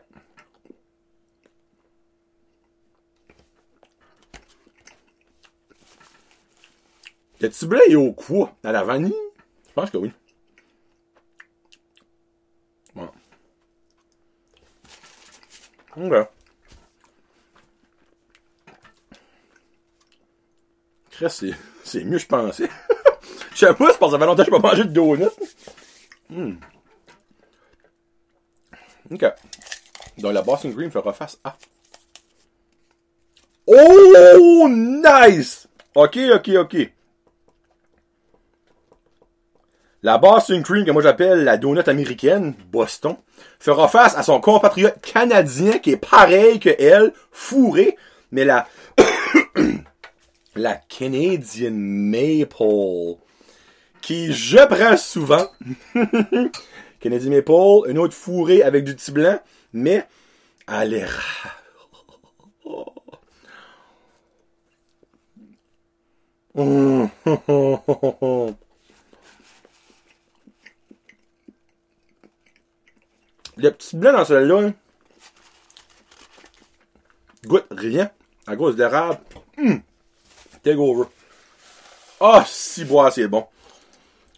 Le 7.42 7.50
petit 7.50 7.66
blanc 7.66 7.82
est 7.90 7.96
au 7.96 8.14
quoi? 8.14 8.56
À 8.64 8.72
la 8.72 8.86
vanille? 8.86 9.14
Je 9.68 9.74
pense 9.74 9.92
que 9.92 9.98
oui. 9.98 10.14
Bon. 12.96 13.10
Ok. 15.98 16.28
Chris, 21.12 21.54
c'est 21.84 22.04
mieux, 22.04 22.18
je 22.18 22.26
pensais. 22.26 22.70
Je 23.54 23.68
sais 23.68 23.74
pas, 23.74 23.92
c'est 23.92 24.00
parce 24.00 24.12
que 24.14 24.18
ça 24.18 24.20
fait 24.20 24.26
longtemps 24.26 24.44
que 24.44 24.56
je 24.56 24.62
pas 24.62 24.70
mangé 24.70 24.84
de 24.86 24.90
donut. 24.90 25.30
Hmm. 26.30 26.54
OK. 29.12 29.26
Donc, 30.18 30.34
la 30.34 30.42
Boston 30.42 30.74
Green 30.74 30.90
fera 30.90 31.14
face 31.14 31.38
à. 31.44 31.56
Oh, 33.68 34.68
nice! 34.70 35.68
OK, 35.94 36.18
OK, 36.34 36.50
OK. 36.56 36.92
La 40.04 40.18
Boston 40.18 40.64
Cream, 40.64 40.84
que 40.84 40.92
moi 40.92 41.04
j'appelle 41.04 41.44
la 41.44 41.58
donut 41.58 41.88
américaine, 41.88 42.56
Boston, 42.72 43.18
fera 43.60 43.88
face 43.88 44.18
à 44.18 44.24
son 44.24 44.42
compatriote 44.42 45.00
canadien 45.02 45.78
qui 45.78 45.92
est 45.92 45.98
pareil 45.98 46.60
que 46.60 46.72
elle, 46.80 47.14
fourré, 47.32 47.98
mais 48.32 48.44
la, 48.44 48.68
la 50.56 50.76
Canadian 50.76 51.74
Maple, 51.74 53.18
qui 54.02 54.34
je 54.34 54.66
prends 54.66 54.98
souvent. 54.98 55.46
Kennedy 57.00 57.30
Maple, 57.30 57.90
une 57.90 58.00
autre 58.00 58.16
fourrée 58.16 58.64
avec 58.64 58.84
du 58.84 58.96
petit 58.96 59.12
blanc, 59.12 59.40
mais 59.72 60.04
à 60.66 60.84
l'érable. 60.84 61.12
Petit 73.92 73.98
blanc 73.98 74.14
dans 74.14 74.24
celui-là, 74.24 74.68
hein, 74.68 74.74
goûte 77.46 77.66
rien 77.72 78.10
à 78.48 78.56
cause 78.56 78.78
d'érable. 78.78 79.20
Mmh. 79.58 79.80
Take 80.64 80.78
over. 80.78 81.10
Ah, 82.22 82.46
si 82.48 82.86
bois, 82.86 83.12
c'est 83.12 83.28
bon. 83.28 83.46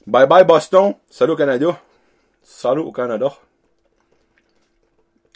Bye 0.07 0.25
bye 0.25 0.43
Boston. 0.43 0.95
Salut 1.07 1.33
au 1.33 1.35
Canada. 1.35 1.79
Salut 2.41 2.81
au 2.81 2.91
Canada. 2.91 3.31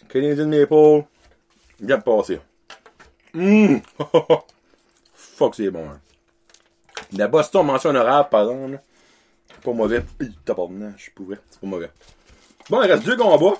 Canadian 0.09 0.47
Maple. 0.47 1.05
Viens 1.79 1.97
de 1.99 2.01
passer. 2.01 2.39
Mmh. 3.35 3.77
Fuck, 5.13 5.53
c'est 5.53 5.69
bon. 5.69 5.91
Hein. 5.91 5.99
La 7.13 7.27
Boston 7.27 7.67
mention 7.67 7.91
honorable, 7.91 8.29
par 8.29 8.49
exemple. 8.49 8.81
Pas 9.61 9.73
mauvais. 9.73 10.03
T'as 10.43 10.55
pas 10.55 10.67
je 10.97 11.11
pouvais. 11.11 11.37
C'est 11.51 11.61
pas 11.61 11.67
mauvais. 11.67 11.91
Bon, 12.67 12.81
il 12.81 12.91
reste 12.91 13.03
deux 13.05 13.15
combats. 13.15 13.59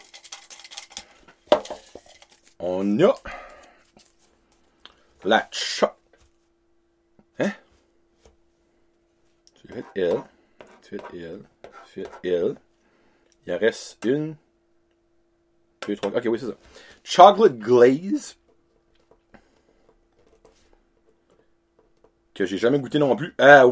On 2.59 2.99
a 3.01 3.13
la 5.23 5.47
cha. 5.51 5.95
Hein? 7.39 7.51
Tu 9.53 9.67
fais 9.67 9.85
L? 9.95 10.23
Tu 10.81 10.97
fais 10.97 11.17
L? 11.17 11.43
Tu 11.85 12.03
fais 12.03 12.29
L? 12.29 12.55
Il 13.45 13.53
en 13.53 13.57
reste 13.57 14.03
une. 14.05 14.35
Deux, 15.87 15.95
trois. 15.95 16.11
Ok, 16.11 16.23
oui, 16.25 16.39
c'est 16.39 16.47
ça. 16.47 16.57
Chocolate 17.03 17.57
Glaze. 17.57 18.37
Que 22.33 22.45
j'ai 22.45 22.57
jamais 22.57 22.79
goûté 22.79 22.99
non 22.99 23.15
plus. 23.15 23.33
Ah, 23.37 23.65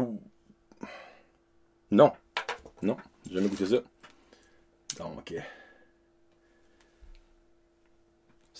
non. 1.90 2.12
Non, 2.82 2.96
j'ai 3.26 3.34
jamais 3.34 3.48
goûté 3.48 3.66
ça. 3.66 3.76
Donc, 4.98 5.34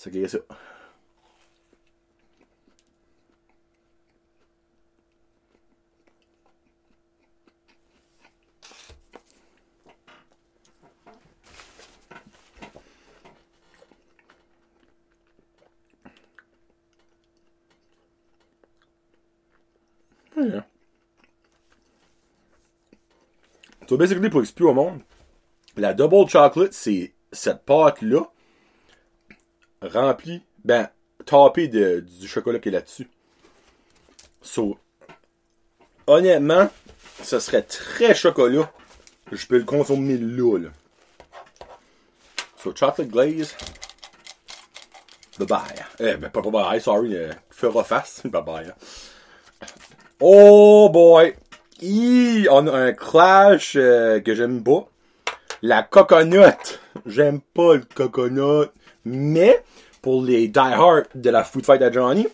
c'est 0.06 0.20
que 0.20 0.28
ça. 0.28 0.38
Yeah. 20.36 20.66
So 23.88 23.96
basically, 23.96 24.28
pour 24.28 24.40
expliquer 24.40 24.68
au 24.68 24.74
monde, 24.74 25.00
la 25.76 25.94
double 25.94 26.28
chocolate, 26.28 26.72
c'est 26.72 27.14
cette 27.32 27.64
pâte-là, 27.64 28.30
remplie, 29.82 30.42
ben, 30.64 30.88
tapée 31.24 31.68
de, 31.68 32.00
du 32.00 32.28
chocolat 32.28 32.58
qui 32.58 32.68
est 32.68 32.72
là-dessus. 32.72 33.08
So, 34.42 34.78
honnêtement, 36.06 36.70
ce 37.22 37.38
serait 37.38 37.62
très 37.62 38.14
chocolat. 38.14 38.70
Je 39.32 39.46
peux 39.46 39.58
le 39.58 39.64
consommer 39.64 40.16
là, 40.18 40.58
là. 40.58 40.68
So, 42.58 42.74
chocolate 42.74 43.08
glaze. 43.08 43.54
Bye 45.38 45.46
bye. 45.46 45.84
Eh, 46.00 46.16
ben, 46.16 46.30
pas 46.30 46.40
bye 46.40 46.50
bye, 46.50 46.80
sorry. 46.80 47.14
Euh, 47.14 47.32
fera 47.50 47.84
face. 47.84 48.22
Bye 48.24 48.42
bye. 48.42 48.72
Oh 50.20 50.88
boy! 50.88 51.34
on 52.50 52.66
a 52.68 52.72
un 52.72 52.92
clash 52.92 53.76
euh, 53.76 54.20
que 54.20 54.34
j'aime 54.34 54.64
pas. 54.64 54.88
La 55.60 55.82
coconut. 55.82 56.80
J'aime 57.04 57.40
pas 57.40 57.74
le 57.74 57.84
coconut. 57.94 58.68
Mais, 59.06 59.62
pour 60.02 60.24
les 60.24 60.48
die-hard 60.48 61.06
de 61.14 61.30
la 61.30 61.44
Food 61.44 61.64
Fight 61.64 61.80
à 61.80 61.92
Johnny, 61.92 62.26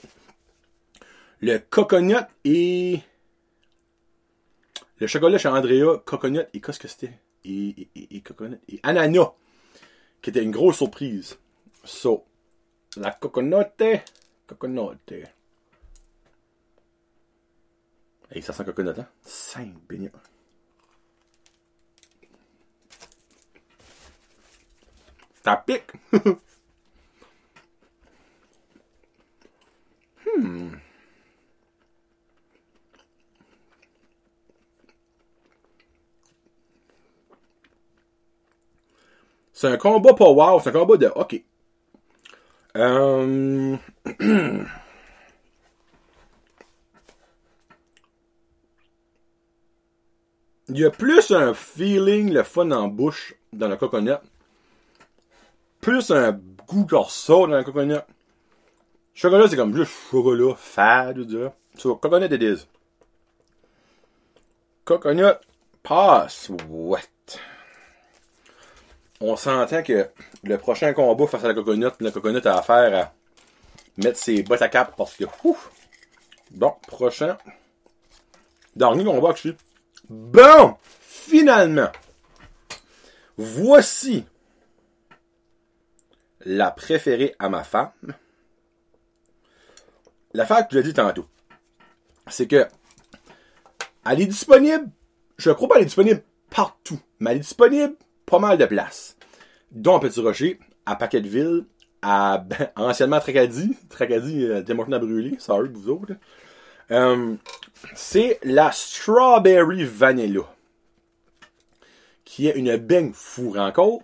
le 1.42 1.58
coconut 1.58 2.24
et... 2.44 2.98
Le 4.98 5.06
chocolat 5.06 5.36
chez 5.36 5.48
Andrea, 5.48 5.98
coconut 6.06 6.46
et 6.54 6.62
qu'est-ce 6.62 6.78
que 6.78 6.88
c'était? 6.88 7.12
Et, 7.44 8.22
coconut 8.24 8.58
et 8.70 8.80
ananas. 8.84 9.34
Qui 10.22 10.30
était 10.30 10.42
une 10.42 10.50
grosse 10.50 10.78
surprise. 10.78 11.36
So, 11.84 12.24
la 12.96 13.10
coconut, 13.10 13.66
coconut. 14.46 14.96
Et 18.30 18.40
ça 18.40 18.54
sent 18.54 18.64
coconut, 18.64 18.98
hein? 18.98 19.06
Saint 19.20 19.74
béni. 19.86 20.08
Ça 25.44 25.56
pique! 25.66 25.92
C'est 39.62 39.68
un 39.68 39.76
combat 39.76 40.12
pas 40.12 40.28
wow, 40.28 40.58
c'est 40.58 40.70
un 40.70 40.72
combat 40.72 40.96
de 40.96 41.06
OK. 41.06 41.40
Euh... 42.76 43.76
Il 50.68 50.78
y 50.78 50.84
a 50.84 50.90
plus 50.90 51.30
un 51.30 51.54
feeling, 51.54 52.32
le 52.32 52.42
fun 52.42 52.72
en 52.72 52.88
bouche 52.88 53.36
dans 53.52 53.68
le 53.68 53.76
coconut. 53.76 54.18
Plus 55.80 56.10
un 56.10 56.32
goût 56.66 56.84
corso 56.84 57.46
dans 57.46 57.58
le 57.58 57.62
coconut. 57.62 58.00
Chocolat, 59.14 59.46
c'est 59.46 59.54
comme 59.54 59.76
juste 59.76 59.92
chocolat, 60.10 60.56
fade, 60.56 61.20
dire. 61.20 61.52
So, 61.78 61.94
coconut 61.94 62.32
it 62.32 62.42
is. 62.42 62.66
Coconut 64.84 65.36
passe. 65.84 66.50
What? 66.68 67.02
On 69.24 69.36
s'entend 69.36 69.84
que 69.84 70.10
le 70.42 70.58
prochain 70.58 70.92
combat 70.92 71.28
face 71.28 71.44
à 71.44 71.48
la 71.48 71.54
coconut, 71.54 71.86
le 72.00 72.10
coconut 72.10 72.44
a 72.44 72.58
affaire 72.58 72.92
à 73.04 73.14
mettre 73.96 74.18
ses 74.18 74.42
bottes 74.42 74.62
à 74.62 74.68
cap 74.68 74.96
parce 74.96 75.14
que, 75.14 75.24
ouf. 75.44 75.70
Bon, 76.50 76.74
prochain. 76.88 77.38
Dernier 78.74 79.04
combat 79.04 79.30
que 79.30 79.36
je 79.36 79.40
suis. 79.40 79.56
Bon, 80.08 80.76
finalement, 81.00 81.92
voici 83.36 84.26
la 86.40 86.72
préférée 86.72 87.36
à 87.38 87.48
ma 87.48 87.62
femme. 87.62 87.92
L'affaire 90.34 90.66
que 90.66 90.74
je 90.74 90.78
l'ai 90.78 90.82
dit 90.82 90.94
tantôt, 90.94 91.28
c'est 92.26 92.48
que 92.48 92.66
elle 94.04 94.20
est 94.20 94.26
disponible, 94.26 94.90
je 95.36 95.52
crois 95.52 95.68
pas 95.68 95.74
qu'elle 95.74 95.82
est 95.82 95.86
disponible 95.86 96.24
partout, 96.50 96.98
mais 97.20 97.30
elle 97.30 97.36
est 97.36 97.40
disponible 97.40 97.94
pas 98.32 98.38
mal 98.38 98.56
de 98.56 98.64
places. 98.64 99.14
Dont 99.70 99.96
à 99.96 100.00
Petit 100.00 100.20
Rocher, 100.20 100.58
à 100.86 100.96
Paquetteville, 100.96 101.66
à 102.00 102.42
anciennement 102.76 103.20
Tracadie, 103.20 103.76
Tracadie, 103.90 104.46
euh, 104.46 104.62
à 104.66 104.98
brûler, 104.98 105.36
sorry 105.38 105.68
vous 105.70 105.90
autres. 105.90 106.14
Euh, 106.90 107.34
c'est 107.94 108.38
la 108.42 108.72
Strawberry 108.72 109.84
Vanilla. 109.84 110.46
Qui 112.24 112.48
est 112.48 112.56
une 112.56 112.74
beigne 112.78 113.12
fourrée 113.12 113.60
encore, 113.60 114.00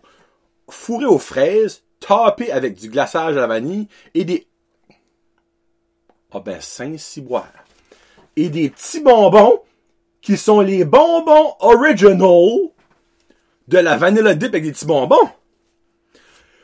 fourrée 0.68 1.06
aux 1.06 1.18
fraises, 1.18 1.82
tapée 1.98 2.52
avec 2.52 2.74
du 2.74 2.90
glaçage 2.90 3.34
à 3.34 3.40
la 3.40 3.46
vanille 3.46 3.88
et 4.12 4.26
des. 4.26 4.46
Ah 6.32 6.40
ben, 6.40 6.60
Saint-Ciboire. 6.60 7.48
Et 8.36 8.50
des 8.50 8.68
petits 8.68 9.00
bonbons 9.00 9.62
qui 10.20 10.36
sont 10.36 10.60
les 10.60 10.84
bonbons 10.84 11.54
original 11.60 12.68
de 13.68 13.78
la 13.78 13.96
vanilla 13.96 14.34
dip 14.34 14.48
avec 14.48 14.64
des 14.64 14.72
petits 14.72 14.86
bonbons. 14.86 15.30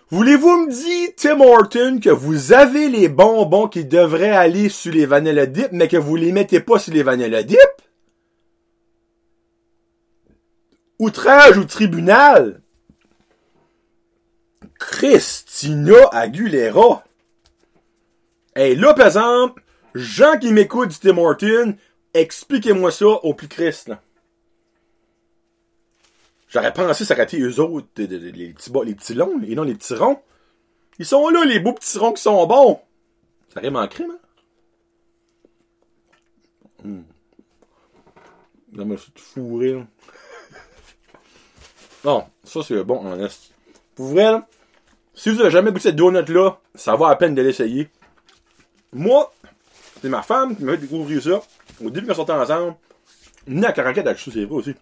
Voulez-vous 0.08 0.66
me 0.66 0.70
dire, 0.70 1.10
Tim 1.16 1.40
Horton, 1.40 1.98
que 2.02 2.10
vous 2.10 2.52
avez 2.52 2.88
les 2.88 3.08
bonbons 3.08 3.68
qui 3.68 3.84
devraient 3.84 4.30
aller 4.30 4.68
sur 4.68 4.92
les 4.92 5.06
vanilla 5.06 5.46
dip, 5.46 5.68
mais 5.72 5.88
que 5.88 5.96
vous 5.96 6.16
les 6.16 6.32
mettez 6.32 6.60
pas 6.60 6.78
sur 6.78 6.92
les 6.92 7.02
vanilla 7.02 7.42
dip? 7.42 7.58
Outrage 10.98 11.58
au 11.58 11.64
tribunal? 11.64 12.62
Christina 14.78 16.08
Aguilera. 16.12 17.04
Hey, 18.54 18.76
là, 18.76 18.94
par 18.94 19.06
exemple, 19.06 19.62
gens 19.94 20.38
qui 20.38 20.52
m'écoutent 20.52 20.90
du 20.90 20.98
Tim 20.98 21.18
Horton, 21.18 21.76
expliquez-moi 22.12 22.92
ça 22.92 23.06
au 23.06 23.34
plus 23.34 23.48
Christ, 23.48 23.90
J'aurais 26.54 26.72
pensé 26.72 27.04
s'arrêter 27.04 27.40
eux 27.40 27.58
autres, 27.58 27.88
les 27.96 28.52
petits 28.52 28.70
les 28.84 28.94
petits 28.94 29.14
longs, 29.14 29.42
et 29.42 29.56
non 29.56 29.64
les 29.64 29.74
petits 29.74 29.96
ronds. 29.96 30.22
Ils 31.00 31.06
sont 31.06 31.28
là, 31.28 31.44
les 31.44 31.58
beaux 31.58 31.72
petits 31.72 31.98
ronds 31.98 32.12
qui 32.12 32.22
sont 32.22 32.46
bons. 32.46 32.78
Ça 33.52 33.58
rime 33.58 33.74
en 33.74 33.88
crime, 33.88 34.12
hein? 34.12 34.18
Hmm. 36.84 37.02
Non, 38.72 38.84
mais 38.84 38.96
c'est 38.96 39.18
fourré, 39.18 39.72
là. 39.72 39.80
Non, 42.04 42.24
ça 42.44 42.60
c'est 42.62 42.84
bon 42.84 42.98
en 42.98 43.18
est. 43.18 43.52
Pour 43.96 44.10
vrai, 44.10 44.38
si 45.12 45.30
vous 45.30 45.40
avez 45.40 45.50
jamais 45.50 45.72
goûté 45.72 45.88
cette 45.88 45.96
donut-là, 45.96 46.60
ça 46.76 46.94
vaut 46.94 47.08
la 47.08 47.16
peine 47.16 47.34
de 47.34 47.42
l'essayer. 47.42 47.88
Moi, 48.92 49.32
c'est 50.00 50.08
ma 50.08 50.22
femme 50.22 50.54
qui 50.54 50.62
m'a 50.62 50.72
fait 50.72 50.78
découvrir 50.78 51.20
ça. 51.20 51.40
Au 51.84 51.90
début, 51.90 52.10
on 52.12 52.14
sortait 52.14 52.32
ensemble, 52.32 52.76
ni 53.48 53.64
à 53.64 53.72
Caracat 53.72 54.04
ça, 54.04 54.30
c'est 54.32 54.44
vrai 54.44 54.54
aussi. 54.54 54.74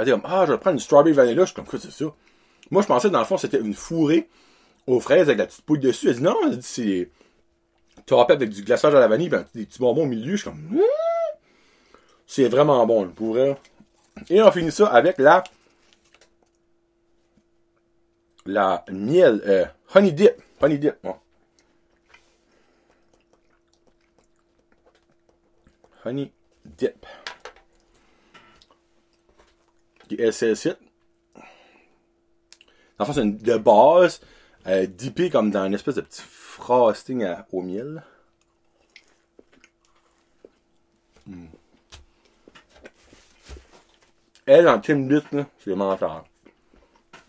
Elle 0.00 0.06
dit 0.06 0.12
ah, 0.24 0.46
je 0.46 0.52
vais 0.52 0.58
prendre 0.58 0.74
une 0.74 0.80
strawberry 0.80 1.12
vanilla. 1.12 1.42
Je 1.42 1.46
suis 1.46 1.54
comme, 1.54 1.66
quoi, 1.66 1.78
c'est 1.78 1.90
ça? 1.90 2.06
Moi, 2.70 2.80
je 2.80 2.86
pensais, 2.86 3.10
dans 3.10 3.18
le 3.18 3.26
fond, 3.26 3.36
c'était 3.36 3.60
une 3.60 3.74
fourrée 3.74 4.30
aux 4.86 4.98
fraises 4.98 5.28
avec 5.28 5.36
la 5.38 5.46
petite 5.46 5.60
poule 5.62 5.78
dessus. 5.80 6.08
Elle 6.08 6.16
dit, 6.16 6.22
non, 6.22 6.36
elle 6.46 6.56
dit, 6.58 6.66
c'est 6.66 7.10
tapé 8.06 8.32
avec 8.32 8.48
du 8.48 8.62
glaçage 8.62 8.94
à 8.94 9.00
la 9.00 9.08
vanille, 9.08 9.28
ben, 9.28 9.44
des 9.54 9.66
petits 9.66 9.78
bonbons 9.78 10.04
au 10.04 10.06
milieu. 10.06 10.32
Je 10.32 10.36
suis 10.36 10.44
comme, 10.44 10.58
Hmm. 10.70 10.80
c'est 12.26 12.48
vraiment 12.48 12.86
bon, 12.86 13.04
là, 13.04 13.10
pour. 13.14 13.36
Et 13.36 14.42
on 14.42 14.50
finit 14.50 14.72
ça 14.72 14.86
avec 14.86 15.18
la, 15.18 15.44
la 18.46 18.84
miel, 18.90 19.42
euh, 19.46 19.66
honey 19.94 20.12
dip. 20.12 20.32
Honey 20.62 20.78
dip, 20.78 20.94
bon. 21.04 21.16
Honey 26.06 26.32
dip. 26.64 27.06
Qui 30.10 30.16
est 30.16 30.30
SS8. 30.30 30.76
Dans 31.36 31.42
le 32.98 33.04
fond, 33.04 33.12
c'est 33.12 33.22
une 33.22 33.38
de 33.38 33.56
base, 33.58 34.20
euh, 34.66 34.84
dippée 34.84 35.30
comme 35.30 35.52
dans 35.52 35.64
une 35.64 35.74
espèce 35.74 35.94
de 35.94 36.00
petit 36.00 36.20
frosting 36.20 37.24
au 37.52 37.62
miel. 37.62 38.02
Mm. 41.28 41.46
Elle, 44.46 44.68
en 44.68 44.80
Timbit, 44.80 45.22
là, 45.30 45.46
c'est 45.60 45.76
menteur. 45.76 46.24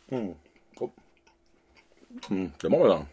Mm. 0.10 0.32
Oh. 0.80 0.92
Mm, 2.32 2.48
C'est 2.60 2.68
bon, 2.70 2.84
là. 2.84 3.06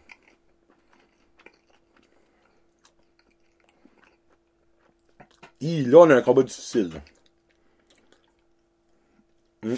Hi, 5.61 5.85
là, 5.85 5.99
on 5.99 6.09
a 6.09 6.15
un 6.15 6.21
combat 6.23 6.41
difficile. 6.41 6.89
là. 6.91 7.01
Hmm. 9.61 9.75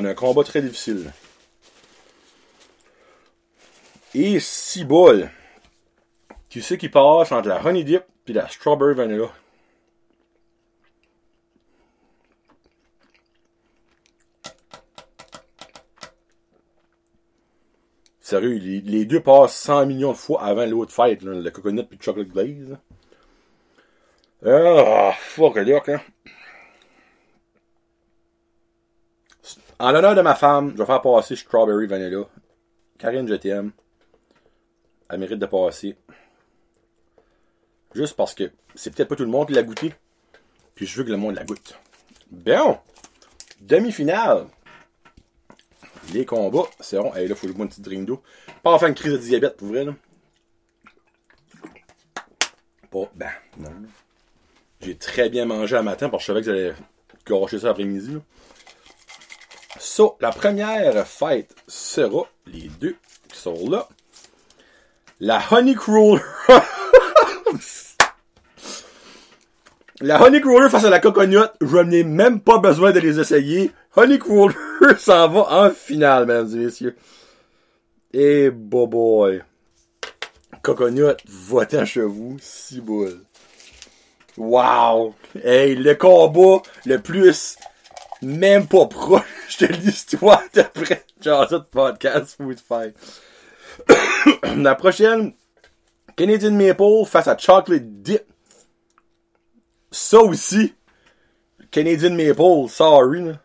On 0.00 0.04
a 0.04 0.10
un 0.10 0.14
combat 0.14 0.44
très 0.44 0.62
difficile. 0.62 1.12
Et 4.14 4.38
si 4.38 4.84
bol. 4.84 5.28
Qui 6.48 6.62
c'est 6.62 6.78
qui 6.78 6.88
passe 6.88 7.32
entre 7.32 7.48
la 7.48 7.66
honey 7.66 7.82
dip 7.82 8.04
et 8.28 8.32
la 8.32 8.46
strawberry 8.46 8.94
vanilla? 8.94 9.28
Sérieux, 18.20 18.54
les, 18.84 19.04
deux 19.04 19.20
passent 19.20 19.56
100 19.56 19.86
millions 19.86 20.12
de 20.12 20.16
fois 20.16 20.44
avant 20.44 20.64
l'autre 20.64 20.92
fight, 20.92 21.22
là, 21.22 21.32
le 21.34 21.50
coconut 21.50 21.82
puis 21.82 21.98
le 21.98 22.04
chocolate 22.04 22.28
glaze. 22.28 22.78
Ah, 24.46 25.12
fuck 25.18 25.56
hein. 25.56 26.00
En 29.80 29.92
l'honneur 29.92 30.16
de 30.16 30.22
ma 30.22 30.34
femme, 30.34 30.72
je 30.72 30.78
vais 30.78 30.86
faire 30.86 31.02
passer 31.02 31.36
Strawberry 31.36 31.86
Vanilla. 31.86 32.24
Karine, 32.98 33.28
je 33.28 33.34
t'aime. 33.34 33.70
Elle 35.08 35.20
mérite 35.20 35.38
de 35.38 35.46
passer. 35.46 35.96
Juste 37.94 38.16
parce 38.16 38.34
que 38.34 38.50
c'est 38.74 38.94
peut-être 38.94 39.08
pas 39.08 39.16
tout 39.16 39.24
le 39.24 39.30
monde 39.30 39.46
qui 39.46 39.54
l'a 39.54 39.62
goûté. 39.62 39.94
Puis 40.74 40.86
je 40.86 40.96
veux 40.96 41.04
que 41.04 41.10
le 41.10 41.16
monde 41.16 41.36
la 41.36 41.44
goûte. 41.44 41.78
Bon. 42.30 42.78
Demi-finale. 43.60 44.46
Les 46.12 46.24
combats 46.24 46.68
seront. 46.80 47.14
Hey, 47.14 47.28
là, 47.28 47.36
faut 47.36 47.46
que 47.46 47.52
une 47.52 47.68
petite 47.68 47.84
drink 47.84 48.06
d'eau. 48.06 48.22
Pas 48.62 48.72
en 48.72 48.78
faire 48.78 48.88
une 48.88 48.94
crise 48.94 49.12
de 49.12 49.18
diabète, 49.18 49.56
pour 49.56 49.68
vrai, 49.68 49.84
là. 49.84 49.94
Pas. 52.90 53.10
Ben, 53.14 53.30
non. 53.58 53.70
J'ai 54.80 54.96
très 54.96 55.28
bien 55.28 55.44
mangé 55.44 55.76
à 55.76 55.82
matin 55.82 56.08
parce 56.08 56.24
que 56.24 56.32
je 56.32 56.32
savais 56.32 56.40
que 56.40 56.46
j'allais 56.46 56.74
gâcher 57.26 57.58
ça 57.60 57.68
l'après-midi. 57.68 58.18
La 60.20 60.30
première 60.30 61.06
fête 61.06 61.54
sera 61.66 62.26
les 62.46 62.70
deux 62.80 62.96
qui 63.28 63.38
sont 63.38 63.68
là. 63.68 63.88
La 65.20 65.42
Honey 65.50 65.74
Crawler. 65.74 66.22
la 70.00 70.22
Honey 70.22 70.40
Crawler 70.40 70.68
face 70.68 70.84
à 70.84 70.90
la 70.90 71.00
Coconut, 71.00 71.48
je 71.60 71.78
n'ai 71.78 72.04
même 72.04 72.40
pas 72.40 72.58
besoin 72.58 72.92
de 72.92 73.00
les 73.00 73.18
essayer. 73.18 73.72
Honey 73.96 74.20
Crawler 74.20 74.54
s'en 74.98 75.28
va 75.28 75.64
en 75.64 75.70
finale, 75.70 76.26
mesdames 76.26 76.52
et 76.54 76.64
messieurs. 76.66 76.96
Et 78.12 78.50
boy 78.50 78.86
boy. 78.86 79.42
Coconut, 80.62 81.16
votant 81.26 81.84
chez 81.84 82.02
vous, 82.02 82.36
si 82.40 82.80
boule. 82.80 83.20
Wow! 84.36 85.14
Hey, 85.42 85.74
le 85.74 85.94
combat 85.96 86.62
le 86.86 86.98
plus 87.00 87.56
même 88.22 88.66
pas 88.66 88.86
proche 88.86 89.58
de 89.60 89.66
l'histoire 89.66 90.42
d'après 90.54 91.04
genre 91.20 91.48
podcast 91.70 92.36
Food 92.36 92.58
Fight. 92.60 92.96
La 94.56 94.74
prochaine, 94.74 95.32
Canadian 96.16 96.52
Maple 96.52 97.04
face 97.06 97.28
à 97.28 97.36
Chocolate 97.36 98.02
Dip. 98.02 98.22
Ça 99.90 100.18
aussi, 100.18 100.74
Canadian 101.70 102.14
Maple, 102.14 102.68
sorry. 102.68 103.24
Là. 103.24 103.40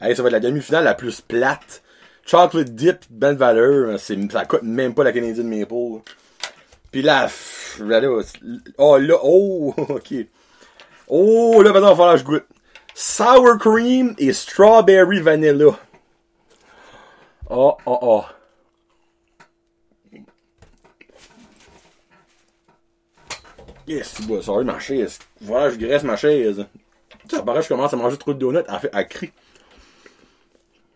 Hey, 0.00 0.16
ça 0.16 0.22
va 0.22 0.28
être 0.28 0.32
la 0.32 0.40
demi-finale 0.40 0.84
la 0.84 0.94
plus 0.94 1.20
plate. 1.20 1.82
Chocolate 2.26 2.74
Dip, 2.74 3.04
belle 3.10 3.36
valeur, 3.36 3.98
ça 4.00 4.14
coûte 4.46 4.62
même 4.62 4.94
pas 4.94 5.04
la 5.04 5.12
Canadian 5.12 5.44
Maple. 5.44 5.74
là. 5.74 6.23
Puis 6.94 7.02
là, 7.02 7.24
pff, 7.24 7.82
oh 8.78 8.98
là, 8.98 9.18
oh, 9.24 9.74
ok. 9.88 10.14
Oh, 11.08 11.60
là, 11.60 11.72
maintenant, 11.72 11.88
il 11.88 11.90
va 11.90 11.96
falloir 11.96 12.12
que 12.12 12.20
je 12.20 12.24
goûte. 12.24 12.46
Sour 12.94 13.58
cream 13.58 14.14
et 14.16 14.32
strawberry 14.32 15.18
vanilla. 15.18 15.76
Oh, 17.50 17.76
oh, 17.84 17.98
oh. 18.00 18.24
Yes, 23.88 24.20
bon, 24.20 24.40
sorry, 24.40 24.64
ma 24.64 24.78
chaise. 24.78 25.18
Voilà, 25.40 25.70
je 25.70 25.76
graisse 25.76 26.04
ma 26.04 26.14
chaise. 26.14 26.64
Ça 27.28 27.42
paraît 27.42 27.58
que 27.58 27.64
je 27.64 27.70
commence 27.70 27.92
à 27.92 27.96
manger 27.96 28.18
trop 28.18 28.34
de 28.34 28.38
donuts. 28.38 28.60
Elle 28.68 28.78
fait, 28.78 28.90
elle 28.92 29.08
crie. 29.08 29.32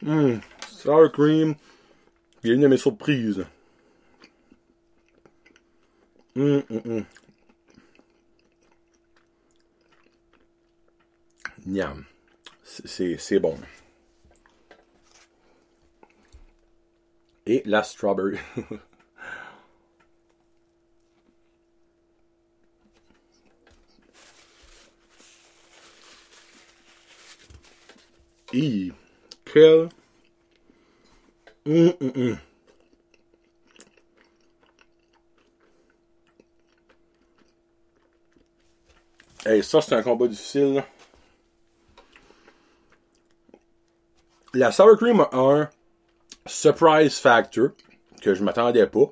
Hum, 0.07 0.41
sour 0.69 1.11
cream. 1.11 1.57
Il 2.45 2.51
y 2.51 2.53
a 2.53 2.55
une 2.55 2.61
de 2.61 2.69
mes 2.69 2.77
surprises. 2.77 3.45
Hum, 6.39 6.63
hum. 6.71 7.05
Miam. 11.67 12.05
C'est- 12.63 13.41
bon. 13.41 13.59
Et 17.47 17.63
la 17.67 17.83
strawberry. 17.83 18.39
Hi. 28.53 28.93
Quel. 29.45 29.89
Hum, 31.67 32.39
Hey, 39.49 39.63
ça, 39.63 39.81
c'est 39.81 39.95
un 39.95 40.03
combat 40.03 40.29
difficile. 40.29 40.85
La 44.53 44.71
sour 44.71 44.95
cream 44.99 45.21
a 45.21 45.29
un 45.33 45.71
surprise 46.45 47.19
factor 47.19 47.71
que 48.21 48.35
je 48.35 48.45
m'attendais 48.45 48.87
pas. 48.87 49.09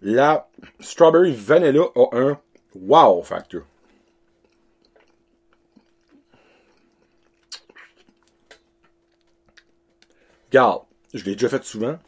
La 0.00 0.48
strawberry 0.78 1.34
vanilla 1.34 1.86
a 1.96 2.16
un 2.16 2.40
wow 2.76 3.20
factor. 3.24 3.62
Regarde, 10.50 10.84
je 11.14 11.24
l'ai 11.24 11.32
déjà 11.32 11.48
fait 11.48 11.64
souvent. 11.64 11.98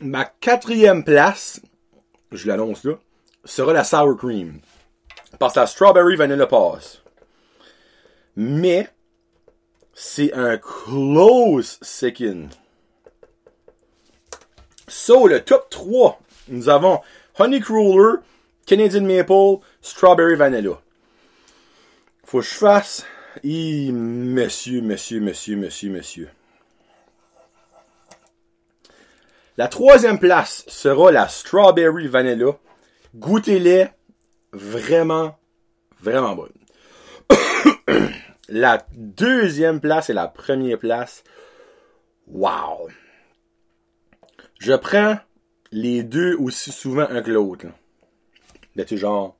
Ma 0.00 0.24
quatrième 0.24 1.02
place, 1.02 1.60
je 2.30 2.46
l'annonce 2.46 2.84
là, 2.84 2.92
sera 3.44 3.72
la 3.72 3.82
sour 3.82 4.16
cream. 4.16 4.60
Parce 5.38 5.54
que 5.54 5.60
la 5.60 5.66
strawberry 5.66 6.16
vanilla 6.16 6.46
passe. 6.46 7.02
Mais, 8.36 8.88
c'est 9.94 10.32
un 10.34 10.58
close 10.58 11.78
second. 11.82 12.48
So, 14.88 15.26
le 15.26 15.40
top 15.42 15.68
3, 15.70 16.20
nous 16.48 16.68
avons 16.68 17.00
Honey 17.38 17.60
Cruller, 17.60 18.20
Canadian 18.66 19.02
Maple, 19.02 19.64
Strawberry 19.82 20.36
Vanilla. 20.36 20.80
Faut 22.24 22.40
que 22.40 22.44
je 22.44 22.54
fasse. 22.54 23.06
Monsieur, 23.44 24.80
monsieur, 24.80 25.20
monsieur, 25.20 25.56
monsieur, 25.56 25.90
monsieur. 25.90 26.28
La 29.56 29.68
troisième 29.68 30.18
place 30.18 30.64
sera 30.68 31.10
la 31.12 31.28
Strawberry 31.28 32.06
Vanilla. 32.08 32.58
Goûtez-les. 33.14 33.88
Vraiment, 34.56 35.38
vraiment 36.00 36.34
bonne. 36.34 36.52
la 38.48 38.86
deuxième 38.94 39.80
place 39.80 40.08
et 40.08 40.14
la 40.14 40.28
première 40.28 40.78
place. 40.78 41.24
Wow. 42.26 42.88
Je 44.58 44.72
prends 44.72 45.18
les 45.72 46.02
deux 46.02 46.34
aussi 46.36 46.72
souvent 46.72 47.06
un 47.10 47.20
que 47.20 47.30
l'autre. 47.30 47.66
Ben, 48.74 48.86
genre, 48.88 49.36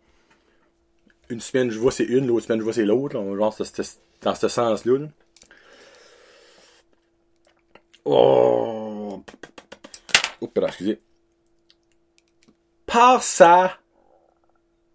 une 1.31 1.41
semaine 1.41 1.71
je 1.71 1.79
vois 1.79 1.93
c'est 1.93 2.05
une, 2.05 2.27
l'autre 2.27 2.45
semaine 2.45 2.59
je 2.59 2.65
vois 2.65 2.75
c'est 2.75 2.85
l'autre. 2.85 3.15
Genre, 3.15 3.57
dans 4.21 4.35
ce 4.35 4.49
sens-là. 4.49 5.07
Oh! 8.05 9.25
Oups, 10.43 10.53
excusez. 10.63 11.01
Par 12.85 13.23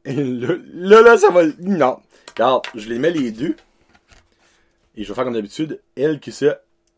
ça. 0.05 0.11
Là, 0.13 1.01
là, 1.01 1.17
ça 1.17 1.29
va. 1.29 1.43
Non. 1.59 1.99
Regarde, 2.29 2.63
je 2.75 2.89
les 2.89 2.99
mets 2.99 3.11
les 3.11 3.31
deux. 3.31 3.55
Et 4.95 5.03
je 5.03 5.09
vais 5.09 5.15
faire 5.15 5.23
comme 5.23 5.33
d'habitude. 5.33 5.81
Elle 5.95 6.19
qui 6.19 6.31
se 6.31 6.53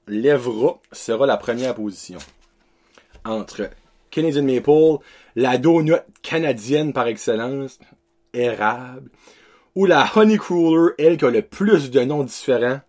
lèvera 0.08 0.80
sera 0.92 1.26
la 1.26 1.38
première 1.38 1.76
position. 1.76 2.20
Entre 3.26 3.70
Canadian 4.10 4.44
Maple, 4.44 5.04
la 5.36 5.58
donut 5.58 5.94
canadienne 6.22 6.94
par 6.94 7.08
excellence, 7.08 7.80
érable, 8.34 9.10
ou 9.76 9.86
la 9.86 10.10
Honey 10.16 10.38
Cruller, 10.38 10.94
elle 10.98 11.18
qui 11.18 11.26
a 11.26 11.30
le 11.30 11.42
plus 11.42 11.90
de 11.90 12.02
noms 12.02 12.24
différents. 12.24 12.82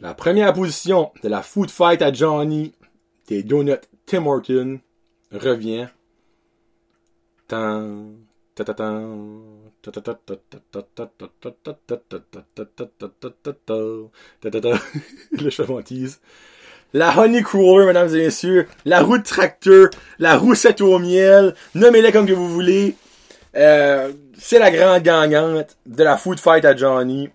La 0.00 0.14
première 0.14 0.52
position 0.52 1.12
de 1.22 1.28
la 1.28 1.42
Food 1.42 1.70
Fight 1.70 2.02
à 2.02 2.12
Johnny 2.12 2.72
des 3.28 3.42
Donuts 3.42 3.74
Tim 4.06 4.26
Horton 4.26 4.80
revient. 5.32 5.88
Le. 7.50 8.14
La 16.92 17.18
Honey 17.18 17.42
Cruller, 17.42 17.86
mesdames 17.86 18.14
et 18.14 18.18
messieurs. 18.18 18.68
La 18.84 19.02
roue 19.02 19.18
de 19.18 19.22
tracteur. 19.24 19.90
La 20.18 20.36
roussette 20.36 20.80
au 20.80 20.98
miel. 20.98 21.54
Nommez-les 21.74 22.12
comme 22.12 22.26
que 22.26 22.32
vous 22.32 22.48
voulez. 22.48 22.96
C'est 23.54 24.58
la 24.58 24.70
grande 24.70 25.02
gagnante 25.02 25.76
de 25.86 26.04
la 26.04 26.16
Food 26.16 26.38
Fight 26.38 26.64
à 26.64 26.76
Johnny. 26.76 27.30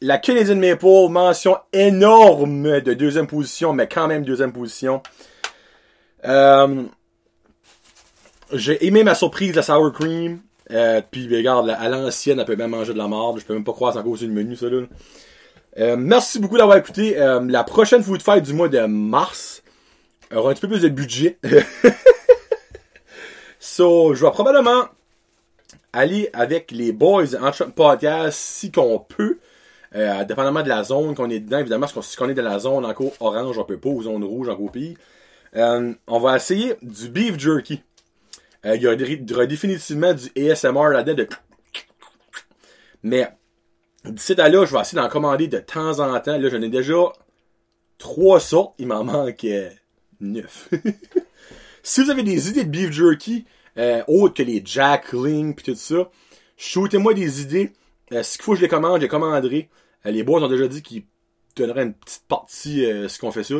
La 0.00 0.18
Canadian 0.18 0.56
Maple, 0.56 1.08
mention 1.10 1.58
énorme 1.72 2.80
de 2.80 2.92
deuxième 2.92 3.28
position, 3.28 3.72
mais 3.72 3.86
quand 3.86 4.08
même 4.08 4.24
deuxième 4.24 4.52
position. 4.52 5.00
Euh, 6.24 6.82
j'ai 8.52 8.86
aimé 8.86 9.04
ma 9.04 9.14
surprise, 9.14 9.54
la 9.54 9.62
sour 9.62 9.92
cream. 9.92 10.40
Euh, 10.70 11.02
puis 11.10 11.34
regarde, 11.34 11.70
à 11.70 11.88
l'ancienne, 11.88 12.38
elle 12.38 12.46
peut 12.46 12.56
même 12.56 12.70
manger 12.70 12.92
de 12.92 12.98
la 12.98 13.08
marde. 13.08 13.40
Je 13.40 13.44
peux 13.44 13.54
même 13.54 13.64
pas 13.64 13.72
croire 13.72 13.96
à 13.96 14.02
cause 14.02 14.20
du 14.20 14.28
menu, 14.28 14.56
ça 14.56 14.68
là. 14.68 14.82
Euh, 15.78 15.96
merci 15.98 16.38
beaucoup 16.38 16.58
d'avoir 16.58 16.76
écouté. 16.76 17.18
Euh, 17.18 17.40
la 17.48 17.64
prochaine 17.64 18.02
Food 18.02 18.22
Fight 18.22 18.44
du 18.44 18.52
mois 18.52 18.68
de 18.68 18.80
mars 18.80 19.62
aura 20.34 20.50
un 20.50 20.54
petit 20.54 20.60
peu 20.60 20.68
plus 20.68 20.82
de 20.82 20.88
budget. 20.88 21.38
so, 23.58 24.14
je 24.14 24.24
vais 24.24 24.30
probablement 24.30 24.84
aller 25.92 26.30
avec 26.32 26.70
les 26.70 26.92
boys 26.92 27.34
en 27.40 27.50
podcast 27.70 28.38
si 28.38 28.70
qu'on 28.70 28.98
peut. 28.98 29.38
Dépendamment 30.26 30.62
de 30.62 30.70
la 30.70 30.84
zone 30.84 31.14
qu'on 31.14 31.28
est 31.28 31.40
dedans, 31.40 31.58
évidemment, 31.58 31.86
si 31.86 32.22
on 32.22 32.28
est 32.28 32.34
dans 32.34 32.42
la 32.42 32.58
zone 32.58 32.86
encore 32.86 33.12
orange, 33.20 33.58
on 33.58 33.64
peut 33.64 33.76
pas, 33.76 33.90
ou 33.90 34.02
zone 34.02 34.24
rouge, 34.24 34.48
encore. 34.48 34.70
Euh, 35.56 35.92
on 36.06 36.18
va 36.18 36.36
essayer 36.36 36.74
du 36.82 37.08
beef 37.08 37.38
jerky. 37.38 37.82
Euh, 38.64 38.76
il 38.76 38.82
y 38.82 39.32
aura 39.34 39.46
définitivement 39.46 40.14
du 40.14 40.30
ASMR 40.36 40.88
là-dedans 40.90 41.14
de... 41.14 41.28
Mais 43.02 43.28
D'ici 44.04 44.32
à 44.40 44.48
là, 44.48 44.64
je 44.64 44.72
vais 44.72 44.80
essayer 44.80 45.00
d'en 45.00 45.08
commander 45.08 45.46
de 45.46 45.58
temps 45.58 46.00
en 46.00 46.18
temps. 46.18 46.36
Là, 46.36 46.48
j'en 46.48 46.60
ai 46.60 46.68
déjà 46.68 46.94
trois 47.98 48.40
sortes. 48.40 48.74
Il 48.78 48.88
m'en 48.88 49.04
manque 49.04 49.44
euh, 49.44 49.70
neuf. 50.20 50.68
si 51.82 52.02
vous 52.02 52.10
avez 52.10 52.24
des 52.24 52.48
idées 52.48 52.64
de 52.64 52.70
beef 52.70 52.90
jerky, 52.90 53.44
euh, 53.78 54.02
autres 54.08 54.34
que 54.34 54.42
les 54.42 54.60
jackling 54.64 55.54
pis 55.54 55.62
tout 55.62 55.74
ça, 55.76 56.10
shootez-moi 56.56 57.14
des 57.14 57.42
idées. 57.42 57.72
Euh, 58.12 58.24
S'il 58.24 58.42
faut 58.42 58.52
que 58.52 58.58
je 58.58 58.62
les 58.62 58.68
commande, 58.68 58.96
je 58.96 59.02
les 59.02 59.08
commanderai. 59.08 59.70
Euh, 60.04 60.10
les 60.10 60.24
boys 60.24 60.42
ont 60.42 60.48
déjà 60.48 60.66
dit 60.66 60.82
qu'ils 60.82 61.04
donneraient 61.54 61.84
une 61.84 61.94
petite 61.94 62.24
partie 62.26 62.84
euh, 62.84 63.08
ce 63.08 63.20
qu'on 63.20 63.30
fait 63.30 63.44
ça. 63.44 63.54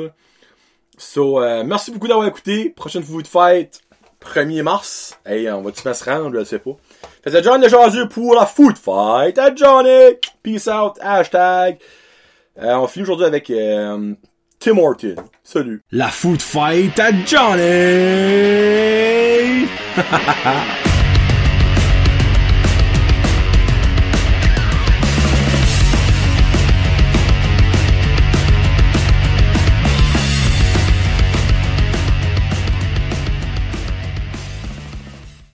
So, 0.98 1.40
merci 1.64 1.90
beaucoup 1.90 2.06
d'avoir 2.06 2.26
écouté. 2.26 2.68
Prochaine 2.68 3.02
Food 3.02 3.26
Fight, 3.26 3.80
1er 4.22 4.62
mars. 4.62 5.18
Hey, 5.26 5.50
on 5.50 5.62
va-tu 5.62 5.82
se 5.82 6.04
rendre? 6.04 6.38
Je 6.38 6.44
sais 6.44 6.58
pas. 6.58 6.76
C'était 7.24 7.42
John 7.42 7.60
Desjardins 7.60 8.06
pour 8.06 8.34
la 8.34 8.46
Food 8.46 8.76
Fight 8.76 9.38
à 9.38 9.54
Johnny. 9.54 10.16
Peace 10.42 10.68
out. 10.68 10.94
Hashtag. 11.00 11.78
Euh, 12.60 12.74
on 12.74 12.86
finit 12.86 13.04
aujourd'hui 13.04 13.26
avec 13.26 13.50
euh, 13.50 14.14
Tim 14.58 14.78
Horton. 14.78 15.16
Salut. 15.42 15.82
La 15.90 16.08
Food 16.08 16.42
Fight 16.42 16.98
à 16.98 17.10
Johnny. 17.26 17.62